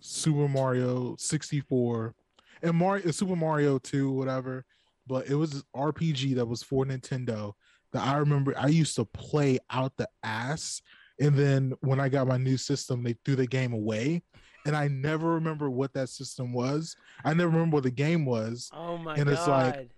[0.00, 2.14] super mario 64
[2.62, 4.64] and mario super mario 2 whatever.
[5.06, 7.54] But it was rpg that was for nintendo
[7.92, 10.80] that i remember i used to play out the ass.
[11.20, 14.22] And then when I got my new system, they threw the game away.
[14.66, 16.96] And I never remember what that system was.
[17.24, 18.70] I never remember what the game was.
[18.72, 19.18] Oh my And god!
[19.18, 19.90] And it's like-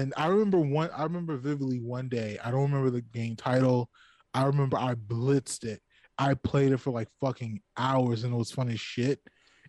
[0.00, 3.90] And I remember one, I remember vividly one day, I don't remember the game title.
[4.32, 5.80] I remember I blitzed it.
[6.18, 9.20] I played it for like fucking hours and it was fun as shit.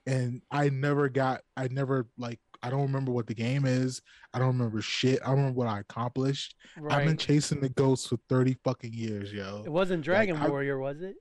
[0.07, 4.01] And I never got, I never like, I don't remember what the game is.
[4.33, 5.19] I don't remember shit.
[5.23, 6.55] I don't remember what I accomplished.
[6.89, 9.63] I've been chasing the ghost for 30 fucking years, yo.
[9.65, 11.15] It wasn't Dragon I- Warrior, was it?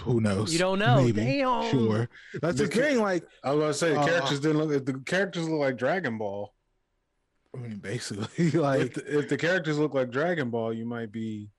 [0.00, 0.52] Who knows?
[0.52, 1.02] You don't know.
[1.02, 1.20] Maybe.
[1.24, 1.70] Damn.
[1.70, 2.08] Sure.
[2.40, 3.00] That's the The thing.
[3.00, 4.84] Like, I was gonna say the Uh, characters didn't look.
[4.84, 6.52] The characters look like Dragon Ball.
[7.54, 11.10] I mean, basically, if, like, the, if the characters look like Dragon Ball, you might
[11.10, 11.50] be,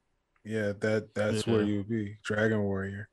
[0.45, 3.09] yeah, that that's where you would be, Dragon Warrior.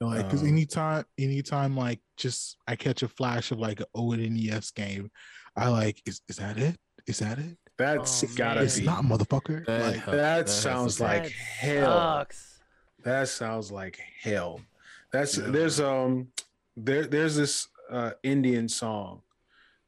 [0.00, 4.18] like, because um, anytime, anytime, like, just I catch a flash of like an old
[4.18, 5.10] NES game,
[5.56, 6.76] I like, is is that it?
[7.06, 7.56] Is that it?
[7.78, 8.64] That's Oh, gotta man.
[8.64, 8.86] It's be.
[8.86, 9.66] not, motherfucker.
[9.66, 11.86] That Like, help- that sounds like That hell.
[12.20, 12.55] Sucks.
[13.04, 14.60] That sounds like hell.
[15.12, 15.50] That's Yeah.
[15.50, 16.28] there's um
[16.76, 19.22] there there's this uh Indian song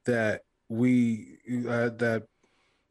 [0.06, 1.38] that we
[1.68, 2.24] uh, that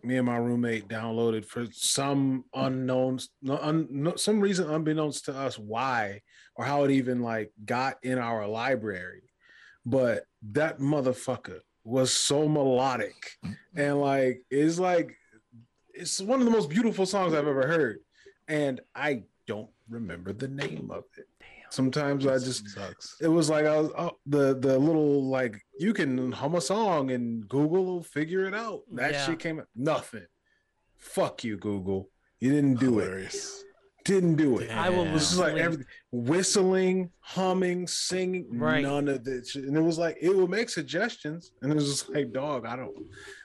[0.03, 5.57] me and my roommate downloaded for some unknown un, no, some reason unbeknownst to us
[5.57, 6.22] why
[6.55, 9.24] or how it even like got in our library
[9.86, 13.32] but that motherfucker was so melodic
[13.76, 15.18] and like it's like
[15.93, 17.99] it's one of the most beautiful songs I've ever heard
[18.47, 21.25] and I don't remember the name of it
[21.69, 23.17] sometimes I just sucks.
[23.19, 27.11] it was like I was oh, the the little like you can hum a song
[27.11, 28.81] and Google will figure it out.
[28.93, 29.25] That Yeah.
[29.25, 29.67] shit came up.
[29.75, 30.25] nothing.
[30.95, 32.09] Fuck you, Google.
[32.39, 33.59] You didn't do Hilarious.
[33.61, 33.63] it.
[34.05, 34.69] Didn't do it.
[34.71, 35.13] I will Damn.
[35.13, 35.65] This is like Whistling.
[35.65, 38.81] everything whistling, humming, singing, Right.
[38.81, 39.51] none of this.
[39.51, 39.65] shit.
[39.65, 42.75] And it was like it would make suggestions, and it was just like, dog, I
[42.77, 42.95] don't,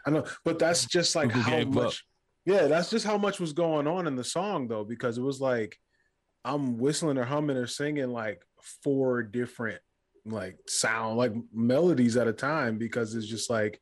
[0.07, 1.75] I know, but that's just like Google how gave up.
[1.75, 2.05] much.
[2.45, 5.41] Yeah, that's just how much was going on in the song though, because it was
[5.41, 5.79] like
[6.45, 8.43] I'm whistling or humming or singing like
[8.83, 9.81] four different
[10.25, 13.81] like sound like melodies at a time because it's just like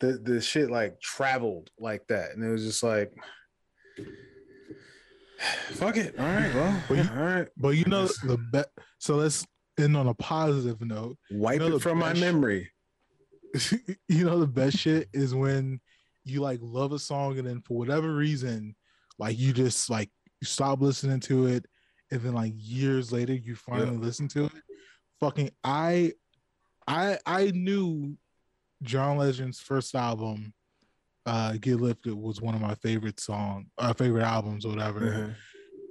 [0.00, 3.12] the the shit like traveled like that, and it was just like.
[5.72, 6.14] Fuck it.
[6.18, 6.54] All right.
[6.54, 7.48] Well, But you- all right.
[7.56, 8.66] But you know the bet.
[8.98, 9.44] So let's
[9.78, 11.18] end on a positive note.
[11.30, 12.70] Wipe know it from my memory.
[14.08, 15.80] you know the best shit is when
[16.24, 18.74] you like love a song and then for whatever reason
[19.18, 21.64] like you just like you stop listening to it
[22.10, 24.52] and then like years later you finally listen to it
[25.20, 26.12] fucking i
[26.86, 28.16] i i knew
[28.82, 30.52] john legend's first album
[31.26, 35.34] uh get lifted was one of my favorite song uh favorite albums or whatever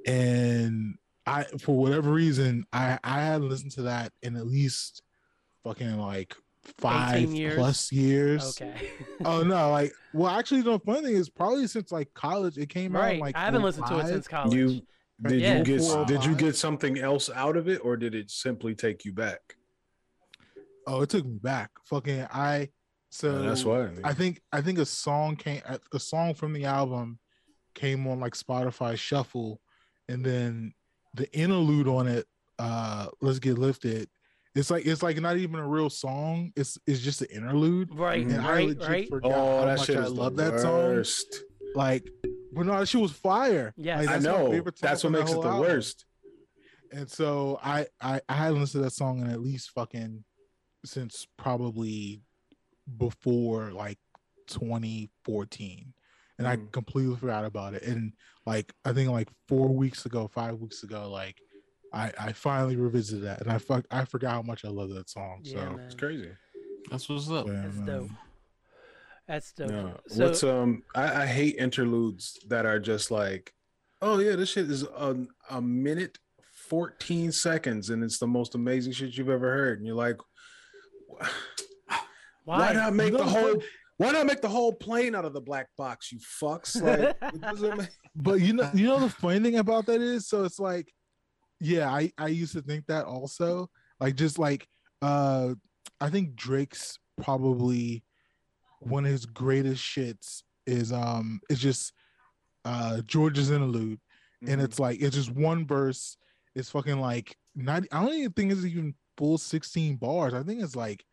[0.06, 0.96] and
[1.26, 5.02] I for whatever reason I I hadn't listened to that in at least
[5.64, 6.36] fucking like
[6.78, 7.56] five years?
[7.56, 8.62] plus years.
[8.62, 8.92] Okay.
[9.26, 12.96] Oh no, like well actually the funny thing is probably since like college it came
[12.96, 13.16] out right.
[13.16, 14.54] in, like I haven't listened to it since college.
[14.54, 14.82] You
[15.28, 15.58] did Yeah.
[15.60, 18.76] you get Four, did you get something else out of it or did it simply
[18.76, 19.56] take you back?
[20.88, 21.72] Oh, it took me back.
[21.86, 22.70] Fucking I
[23.10, 23.90] so that's why.
[24.04, 25.62] I think I think a song came
[25.94, 27.20] a song from the album
[27.76, 29.62] came on like Spotify Shuffle
[30.10, 30.74] and then
[31.16, 32.26] the interlude on it,
[32.60, 34.10] uh, "Let's Get Lifted."
[34.56, 36.52] It's like it's like not even a real song.
[36.56, 37.94] It's it's just an interlude.
[37.94, 39.10] Right, And I right, legit right.
[39.10, 41.04] forgot Oh, how that much shit I love the that song.
[41.76, 42.08] Like,
[42.54, 43.74] but no, she was fire.
[43.78, 44.06] Yes.
[44.06, 44.62] Like, I know.
[44.82, 45.60] That's what makes it the album.
[45.60, 46.06] worst.
[46.92, 50.24] And so I I I hadn't listened to that song in at least fucking
[50.86, 52.22] since probably
[52.98, 53.98] before like
[54.48, 55.94] 2014.
[56.38, 56.72] And I Mhm.
[56.72, 57.84] completely forgot about it.
[57.84, 58.14] And
[58.46, 61.42] like I think like four weeks ago, five weeks ago, like
[61.92, 65.10] I I finally revisited that and I fuck I forgot how much I love that
[65.10, 65.42] song.
[65.44, 65.80] Yeah, so man.
[65.86, 66.32] It's crazy.
[66.90, 67.48] That's what's up.
[67.48, 67.86] yeah, That's man.
[67.86, 68.10] dope.
[69.28, 69.70] That's dope.
[69.70, 69.98] No.
[70.08, 70.84] So, What's um?
[70.96, 73.54] I, I hate interludes that are just like,
[74.02, 75.16] oh yeah, this shit is a,
[75.50, 76.18] a minute
[76.68, 80.18] fourteen seconds, and it's the most amazing shit you've ever heard, and you're like,
[81.88, 82.00] why,
[82.44, 82.74] why?
[82.74, 83.62] not make the whole?
[83.98, 86.12] Why not make the whole plane out of the black box?
[86.12, 86.82] You fucks!
[86.82, 90.28] Like, it doesn't make, But you know, you know the funny thing about that is,
[90.28, 90.92] so it's like,
[91.62, 93.70] yeah, I I used to think that also,
[94.02, 94.68] like just like,
[95.02, 95.54] uh,
[96.02, 98.04] I think Drake's probably
[98.86, 101.94] one of his greatest shits is um, it's just
[102.66, 104.00] uh Jorja's interlude,
[104.48, 104.64] and Mhm.
[104.64, 106.18] it's like it's just one verse.
[106.56, 107.84] It's fucking like not.
[107.92, 110.34] I don't even think it's even full sixteen bars.
[110.34, 111.04] I think it's like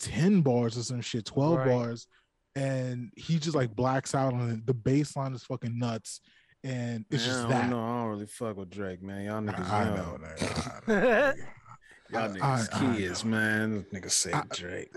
[0.00, 1.68] ten bars or some shit, twelve Right.
[1.68, 2.06] bars,
[2.54, 4.66] and he just like blacks out on it.
[4.66, 6.20] The bass line is fucking nuts,
[6.62, 7.70] and it's Man, just I that.
[7.70, 7.78] don't.
[7.84, 9.24] I don't really fuck with Drake, man.
[9.24, 9.96] Y'all niggas I young.
[9.96, 10.18] know
[10.86, 11.36] that.
[12.10, 13.30] Y'all niggas I- I kids, know.
[13.30, 13.86] man.
[13.92, 14.92] Niggas say I- Drake.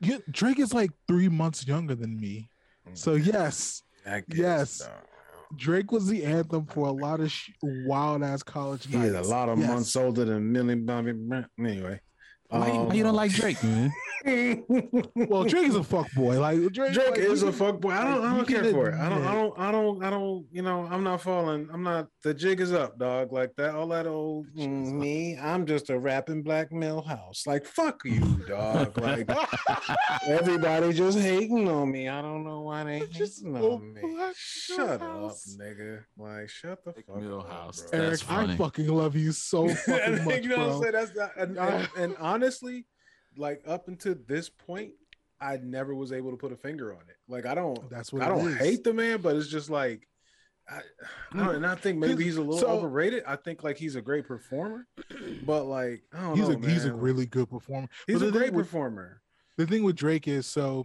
[0.00, 2.50] Yeah, Drake is like three months younger than me,
[2.94, 3.26] so mm.
[3.26, 3.82] yes,
[4.28, 4.78] yes.
[4.78, 4.90] dog.
[5.56, 9.14] Drake was the anthem for a lot of sh- wild ass college He nights.
[9.14, 9.68] is a lot of Yes.
[9.68, 11.46] months older than Millie Bobby Brown.
[11.58, 12.00] Anyway.
[12.48, 13.92] Why, why you don't like Drake, man?
[15.14, 16.40] Well, Drake is a fuck boy.
[16.40, 17.92] Like Drake, Drake like, is you a fuck boy.
[17.92, 18.24] I don't.
[18.24, 18.94] I don't care can for it.
[18.94, 19.24] I don't.
[19.24, 19.58] I don't.
[19.58, 20.04] I don't.
[20.04, 20.46] I don't.
[20.50, 20.86] You know.
[20.90, 21.68] I'm not falling.
[21.72, 22.08] I'm not.
[22.24, 23.32] The jig is up, dog.
[23.32, 23.74] Like that.
[23.74, 25.00] All that old The jig is mm, up.
[25.00, 25.38] me.
[25.38, 27.44] I'm just a rapping black male house.
[27.46, 28.98] Like fuck you, dog.
[28.98, 29.30] Like
[30.26, 32.08] everybody just hating on me.
[32.08, 34.02] I don't know why they Just hating on me.
[34.34, 36.04] Shut male up, nigga.
[36.16, 37.82] Like shut the fuck Mill up, House.
[37.90, 38.00] bro.
[38.10, 40.80] That's Eric, I fucking love you so fucking much, you know what I'm bro.
[40.82, 40.92] saying?
[40.92, 42.86] That's not, and, and, and honestly,
[43.36, 44.92] like up until this point,
[45.40, 47.16] I never was able to put a finger on it.
[47.28, 48.56] Like I don't, That's what I don't is.
[48.58, 50.08] hate the man, but it's just like,
[50.70, 50.80] I,
[51.32, 53.22] I don't, and I think maybe he's a little So- overrated.
[53.26, 54.86] I think like he's a great performer,
[55.44, 57.88] but like I don't He's know, a he's a really good performer.
[58.06, 59.20] he's But a great with- performer.
[59.56, 60.84] the thing with Drake is so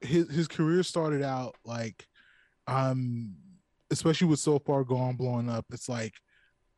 [0.00, 2.06] his his career started out like
[2.68, 3.34] um
[3.90, 6.12] especially with so far gone blowing up it's like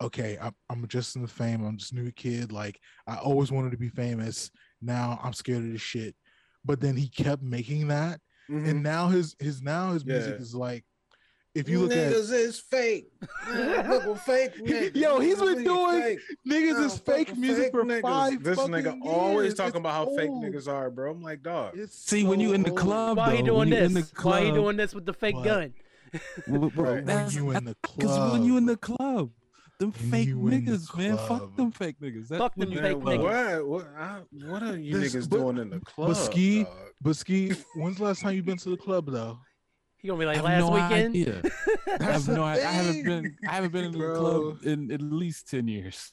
[0.00, 3.52] okay I'm, I'm just in the fame i'm just a new kid like i always
[3.52, 6.14] wanted to be famous now i'm scared of this shit
[6.64, 8.20] but then he kept making that
[8.50, 8.68] Mhm.
[8.68, 10.84] and now his his now his music is like
[11.54, 13.10] if you look at niggas is fake.
[13.52, 14.94] Look fake niggas.
[14.96, 16.18] Yo, he's been doing fake.
[16.48, 18.02] niggas No, is fake music fake for niggas.
[18.02, 19.54] five This fucking nigga always years.
[19.54, 21.10] talking It's about how fake niggas are, bro.
[21.10, 21.76] I'm like, dog.
[21.76, 24.10] It's See, when you in the club, Why he doing when you in this?
[24.10, 25.74] the Why he doing this with the fake But- gun?
[26.48, 27.04] Well, bro, Right.
[27.04, 27.98] when you in the club?
[27.98, 29.30] because when you in the club,
[29.80, 31.16] them When fake you in the niggas, man.
[31.18, 32.28] Fuck them fake niggas.
[32.28, 33.66] That's Fuck them you- fake Man, niggas.
[33.68, 36.08] What, what, I, what are you This- niggas but- doing in the club?
[36.10, 36.72] but Ski, dog?
[37.00, 39.38] But Ski, when's the last time you been to the club though?
[39.96, 41.10] He gonna be like last no weekend.
[41.14, 41.42] idea.
[42.00, 42.42] I have the no.
[42.44, 43.36] I, I haven't been.
[43.46, 46.10] I haven't been in the club in at least ten years.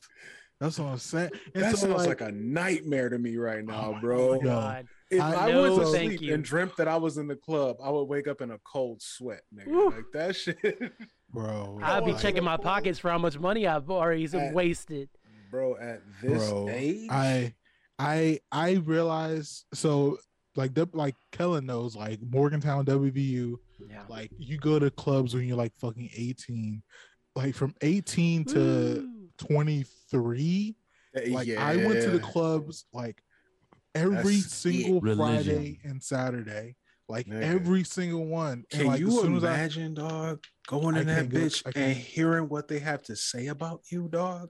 [0.60, 1.30] That's what I'm saying.
[1.56, 4.40] And That so, sounds like, a nightmare to me right oh now, Oh, bro.
[4.40, 4.88] God.
[5.12, 7.78] If I- I, went to thank sleep and dreamt that I was in the club,
[7.82, 9.68] I would wake up in a cold sweat, nigga.
[9.68, 9.90] Woo.
[9.92, 10.58] Like that shit,
[11.32, 11.80] bro.
[11.84, 15.10] I'll be checking my pockets for how much money I've already wasted.
[15.52, 15.78] bro.
[15.78, 16.70] At this bro.
[16.70, 17.54] age, I,
[18.00, 19.66] I, I realize.
[19.74, 20.18] So,
[20.56, 23.56] like, the, like Kellen knows, like Morgantown WVU.
[23.90, 24.02] Yeah.
[24.10, 26.82] Like, you go to clubs when you're like fucking 18.
[27.36, 29.28] Like from 18 to Woo.
[29.38, 30.76] 23.
[31.28, 33.22] Like I went to the clubs like
[33.96, 35.16] every That's single it.
[35.16, 35.78] Friday Religion.
[35.84, 36.76] and Saturday.
[37.10, 37.42] Like Nigga.
[37.42, 38.66] every single one.
[38.72, 41.40] And, Can like, you soon as I- imagine, dog, going I in that can't go-
[41.40, 44.50] bitch and hearing what they have to say about you, dog?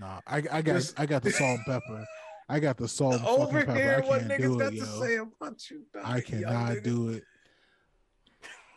[0.00, 2.04] Nah, I, I got I got the salt and pepper.
[2.48, 3.74] I got the salt and Over fucking pepper.
[3.78, 5.00] here, I what can't niggas do got it, to yo.
[5.00, 6.02] say about you, dog?
[6.04, 6.82] I cannot nigga?
[6.82, 7.22] do it.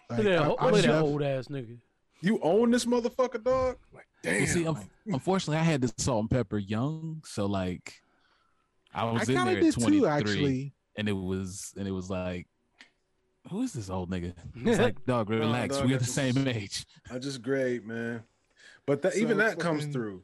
[0.09, 1.77] Look at Like, that, I- look I'm that old ass nigga.
[2.21, 3.77] You own this motherfucker, dog?
[3.93, 4.37] Like, damn.
[4.37, 7.93] Well, see, un- unfortunately, I had the salt and pepper young, so like,
[8.93, 10.73] I I was in kind there of at did twenty too, actually.
[10.97, 12.47] and it was, and it was like,
[13.49, 14.33] who is this old nigga?
[14.63, 15.75] It's like, dog, relax.
[15.77, 16.85] dog, We're I the just- same age.
[17.11, 18.23] I just great, man.
[18.87, 20.23] But that, So even that comes fucking- through.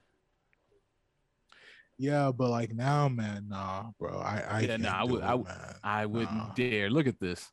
[1.98, 4.18] Yeah, but like now, man, nah, bro.
[4.20, 5.76] I, I Yeah, nah, I would- it, I would- man.
[5.84, 6.54] I wouldn't Nah.
[6.56, 6.90] dare.
[6.90, 7.52] Look at this.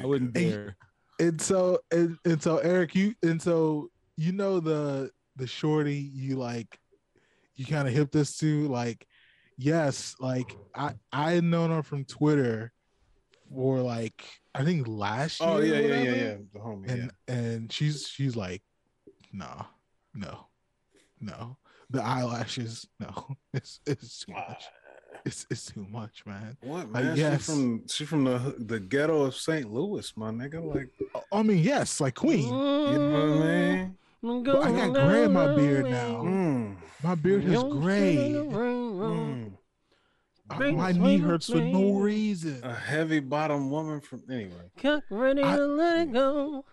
[0.00, 0.76] I wouldn't Hey, dare.
[1.20, 6.36] And so and, and so Eric, you and so you know the the shorty you
[6.36, 6.78] like
[7.56, 9.06] you kind of hip this to like
[9.56, 12.72] yes like i i had known her from twitter
[13.52, 14.24] for like
[14.58, 16.34] i think last year Oh yeah, yeah, yeah, yeah.
[16.52, 16.88] The homie.
[16.90, 18.62] and and she's she's like
[19.32, 19.66] no
[20.14, 20.46] no
[21.20, 21.56] no
[21.90, 24.64] the eyelashes no it's it's too much
[25.24, 26.68] it's it's too much man yeah.
[26.70, 27.16] What Like, man?
[27.16, 27.40] yes.
[27.40, 29.70] She from she from the the ghetto of St.
[29.72, 30.60] Louis, my nigga.
[30.74, 30.88] Like
[31.32, 33.96] i mean yes like queen you know what I mean?
[34.44, 39.52] but i got gray in my beard now Mm, my beard is gray mm.
[40.50, 44.70] Uh, my knee hurts for no reason A heavy bottom woman from anyway.
[44.80, 46.64] Cock ready I- to let it go.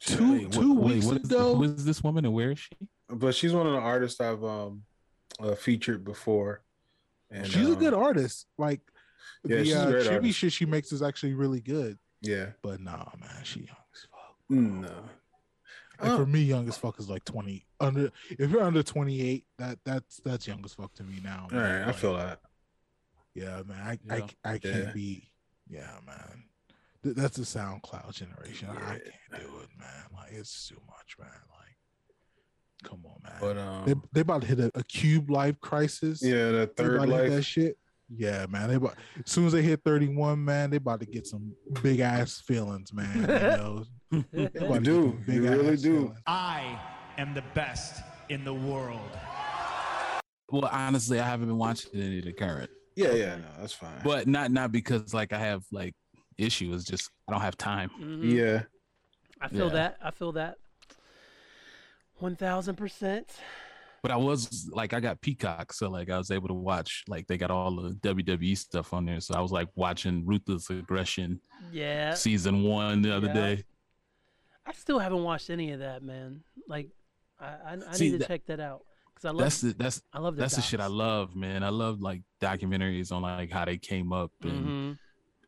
[0.00, 2.58] two Wait, two wait, weeks what is, ago who is this woman and where is
[2.60, 2.70] she?
[3.08, 4.82] But she's one of the artists I've um
[5.40, 6.62] uh, featured before.
[7.30, 8.80] And she's a um, good artist like
[9.44, 10.38] yeah, the she's a uh, great artist.
[10.38, 12.50] shit she makes is actually really good Yeah.
[12.62, 14.88] but nah man she young as fuck No.
[16.00, 16.16] Like Oh.
[16.18, 17.66] for me, young as fuck is like twenty.
[17.78, 21.46] Under if you're under twenty eight, that that's that's young as fuck to me now.
[21.52, 21.80] All man.
[21.82, 22.40] right, I feel that.
[23.34, 23.80] Yeah, man.
[23.82, 24.26] I Yeah.
[24.44, 24.92] I, I can't Yeah.
[24.92, 25.30] be.
[25.68, 26.44] Yeah, man.
[27.02, 28.68] Th- That's the SoundCloud generation.
[28.70, 29.02] I can't
[29.40, 30.04] do it, man.
[30.14, 31.28] Like it's too much, man.
[31.50, 31.76] Like,
[32.90, 33.32] come on, man.
[33.40, 36.22] But um they they about to hit a, a cube life crisis.
[36.22, 37.44] yeah, the third about to hit that life.
[37.44, 37.78] shit.
[38.14, 38.68] Yeah, man.
[38.68, 41.52] They about, as soon as they hit thirty one, man, they about to get some
[41.82, 43.16] big ass feelings, man.
[43.20, 43.84] You know?
[44.30, 45.18] They about to get do.
[45.26, 45.98] them You really do.
[46.00, 46.18] feelings.
[46.26, 46.78] I
[47.18, 49.00] am the best in the world.
[50.50, 54.00] Well, honestly, I haven't been watching any of the current, Yeah, yeah, no, that's fine.
[54.04, 55.94] but not not because like I have like
[56.38, 56.84] issues.
[56.84, 57.90] Just I don't have time.
[58.00, 58.32] Mhm.
[58.32, 58.62] yeah.
[59.40, 59.72] I feel Yeah.
[59.74, 59.96] that.
[60.02, 60.56] I feel that.
[62.18, 63.36] One thousand percent.
[64.02, 67.26] But I was like, I got Peacock, so like I was able to watch like
[67.26, 69.18] they got all the WWE stuff on there.
[69.20, 71.40] So I was like watching Ruthless Aggression
[71.72, 72.14] Yeah.
[72.14, 73.32] season one the other Yeah.
[73.32, 73.64] day.
[74.66, 76.42] I still haven't watched any of that, man.
[76.68, 76.88] Like,
[77.40, 78.84] I I, I See, need to that- check that out
[79.14, 81.62] because I love That's the that's I love the that's the shit I love, man.
[81.62, 84.98] I love like documentaries on like how they came up and Mhm.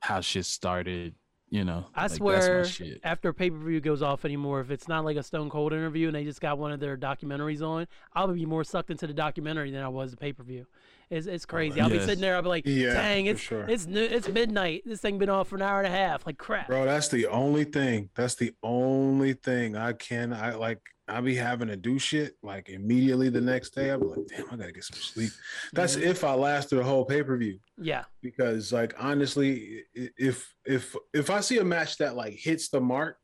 [0.01, 1.15] how shit started.
[1.49, 3.01] You know, I like, swear, shit.
[3.05, 6.09] after pay per view goes off anymore, if it's not like a Stone Cold interview
[6.09, 9.15] and they just got one of their documentaries on, I'll be more sucked into the
[9.15, 10.67] documentary than I was the pay per view.
[11.09, 11.81] It's, it's crazy.
[11.81, 12.35] I'll be sitting there.
[12.37, 13.65] I'll be like, Yeah, "Dang, it's sure.
[13.69, 14.83] it's no- it's midnight.
[14.85, 16.27] This thing been off for an hour and a half.
[16.27, 18.11] Like crap." Bro, that's the only thing.
[18.17, 22.69] That's the only thing I can I like I be having to do shit like
[22.69, 23.91] immediately the next day.
[23.91, 25.31] I'm like, damn, I gotta get some sleep.
[25.73, 26.03] That's Mhm.
[26.03, 27.61] if I last through the whole pay-per-view.
[27.79, 28.03] Yeah.
[28.21, 33.19] Because like honestly, if if if I see a match that like hits the mark,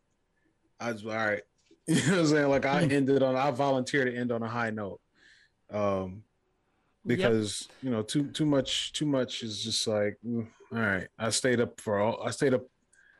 [0.78, 1.42] I was all right.
[1.88, 2.48] You know what I'm saying?
[2.48, 5.00] Like I ended on I volunteer to end on a high note.
[5.68, 6.22] Um
[7.04, 7.16] Yep.
[7.18, 11.30] because you know too too much too much is just like mm, all right i
[11.30, 12.62] stayed up for all i stayed up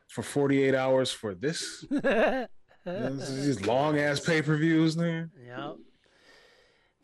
[0.09, 1.85] for 48 hours for this
[2.85, 5.76] these long ass pay-per-views man Yep.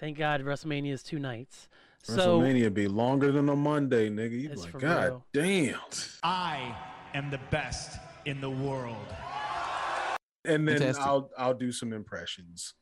[0.00, 1.68] Thank God WrestleMania is two nights.
[2.04, 4.40] So WrestleMania be longer than a Monday, nigga.
[4.40, 5.26] You It's like, God real.
[5.32, 5.80] damn.
[6.22, 6.76] I
[7.14, 8.94] am the best in the world.
[10.44, 11.04] And then Fantastic.
[11.04, 12.74] I'll I'll do some impressions.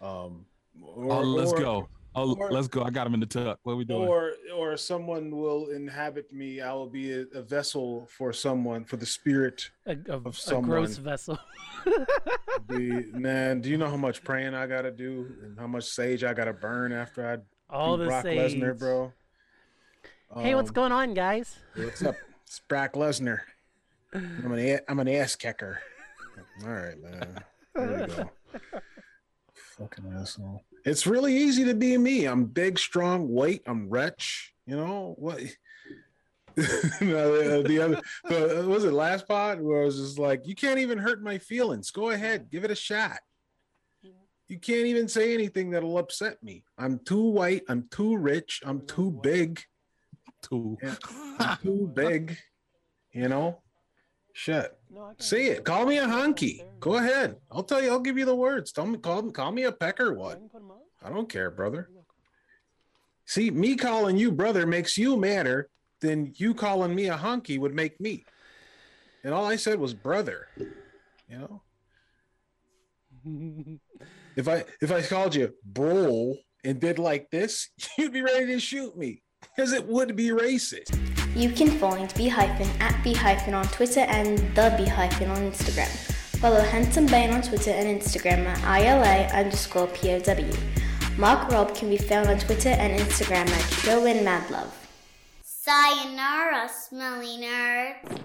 [0.00, 0.46] Um
[0.80, 1.88] or, oh, let's or- go.
[2.14, 2.82] Oh, or- let's go.
[2.82, 3.60] I got him in the tuck.
[3.62, 4.08] What are we doing?
[4.08, 6.60] Or or someone will inhabit me.
[6.60, 10.60] I will be a, a vessel for someone, for the spirit a, a, of a
[10.60, 11.38] gross vessel.
[12.68, 16.24] The, man, do you know how much praying I gotta do and how much sage
[16.24, 17.38] I gotta burn after I
[17.74, 18.54] All the Brock sage.
[18.54, 19.12] Lesnar, bro?
[20.36, 21.56] hey, what's Um, going on, guys?
[21.76, 22.16] What's up?
[22.44, 23.40] It's Brock Lesnar.
[24.12, 25.80] I'm an a- I'm an ass kicker.
[26.64, 27.38] All right, man.
[27.74, 28.30] There we go.
[29.78, 30.64] Fucking asshole.
[30.84, 32.24] It's really easy to be me.
[32.24, 33.62] I'm big, strong, white.
[33.66, 34.54] I'm wretch.
[34.66, 35.40] You know what?
[37.00, 40.54] no, the, the other the, was it last pod where I was just like, you
[40.54, 41.90] can't even hurt my feelings.
[41.90, 43.18] Go ahead, give it a shot.
[44.48, 46.64] You can't even say anything that'll upset me.
[46.76, 47.62] I'm too white.
[47.68, 48.60] I'm too rich.
[48.64, 49.60] I'm too big.
[50.42, 50.76] Two.
[50.82, 50.96] Yeah,
[51.38, 52.36] I'm too big.
[53.12, 53.62] You know,
[54.32, 54.76] shit.
[54.92, 55.64] No, Say it.
[55.64, 56.64] Call me a honky.
[56.80, 57.36] Go ahead.
[57.50, 57.90] I'll tell you.
[57.90, 58.72] I'll give you the words.
[58.72, 58.98] Tell me.
[58.98, 60.12] Call call me a pecker.
[60.12, 60.40] What?
[61.02, 61.88] I don't care, brother.
[63.24, 65.70] See, me calling you brother makes you madder
[66.00, 68.24] than you calling me a honky would make me.
[69.22, 70.48] And all I said was brother.
[71.28, 71.62] You know,
[74.36, 76.34] if I if I called you bro
[76.64, 77.68] and did like this,
[77.98, 79.22] you'd be ready to shoot me
[79.54, 81.09] because it would be racist.
[81.34, 85.38] You can find B hyphen at B hyphen on Twitter and the B hyphen on
[85.38, 85.88] Instagram.
[86.40, 90.50] Follow Handsome Bane on Twitter and Instagram at ILA underscore POW.
[91.16, 94.72] Mark Rob can be found on Twitter and Instagram at Showin Madlove.
[95.42, 98.22] Sayonara, smelly nerds.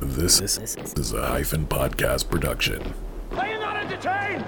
[0.00, 2.94] This is a hyphen podcast production.
[3.32, 4.44] Are you not entertained?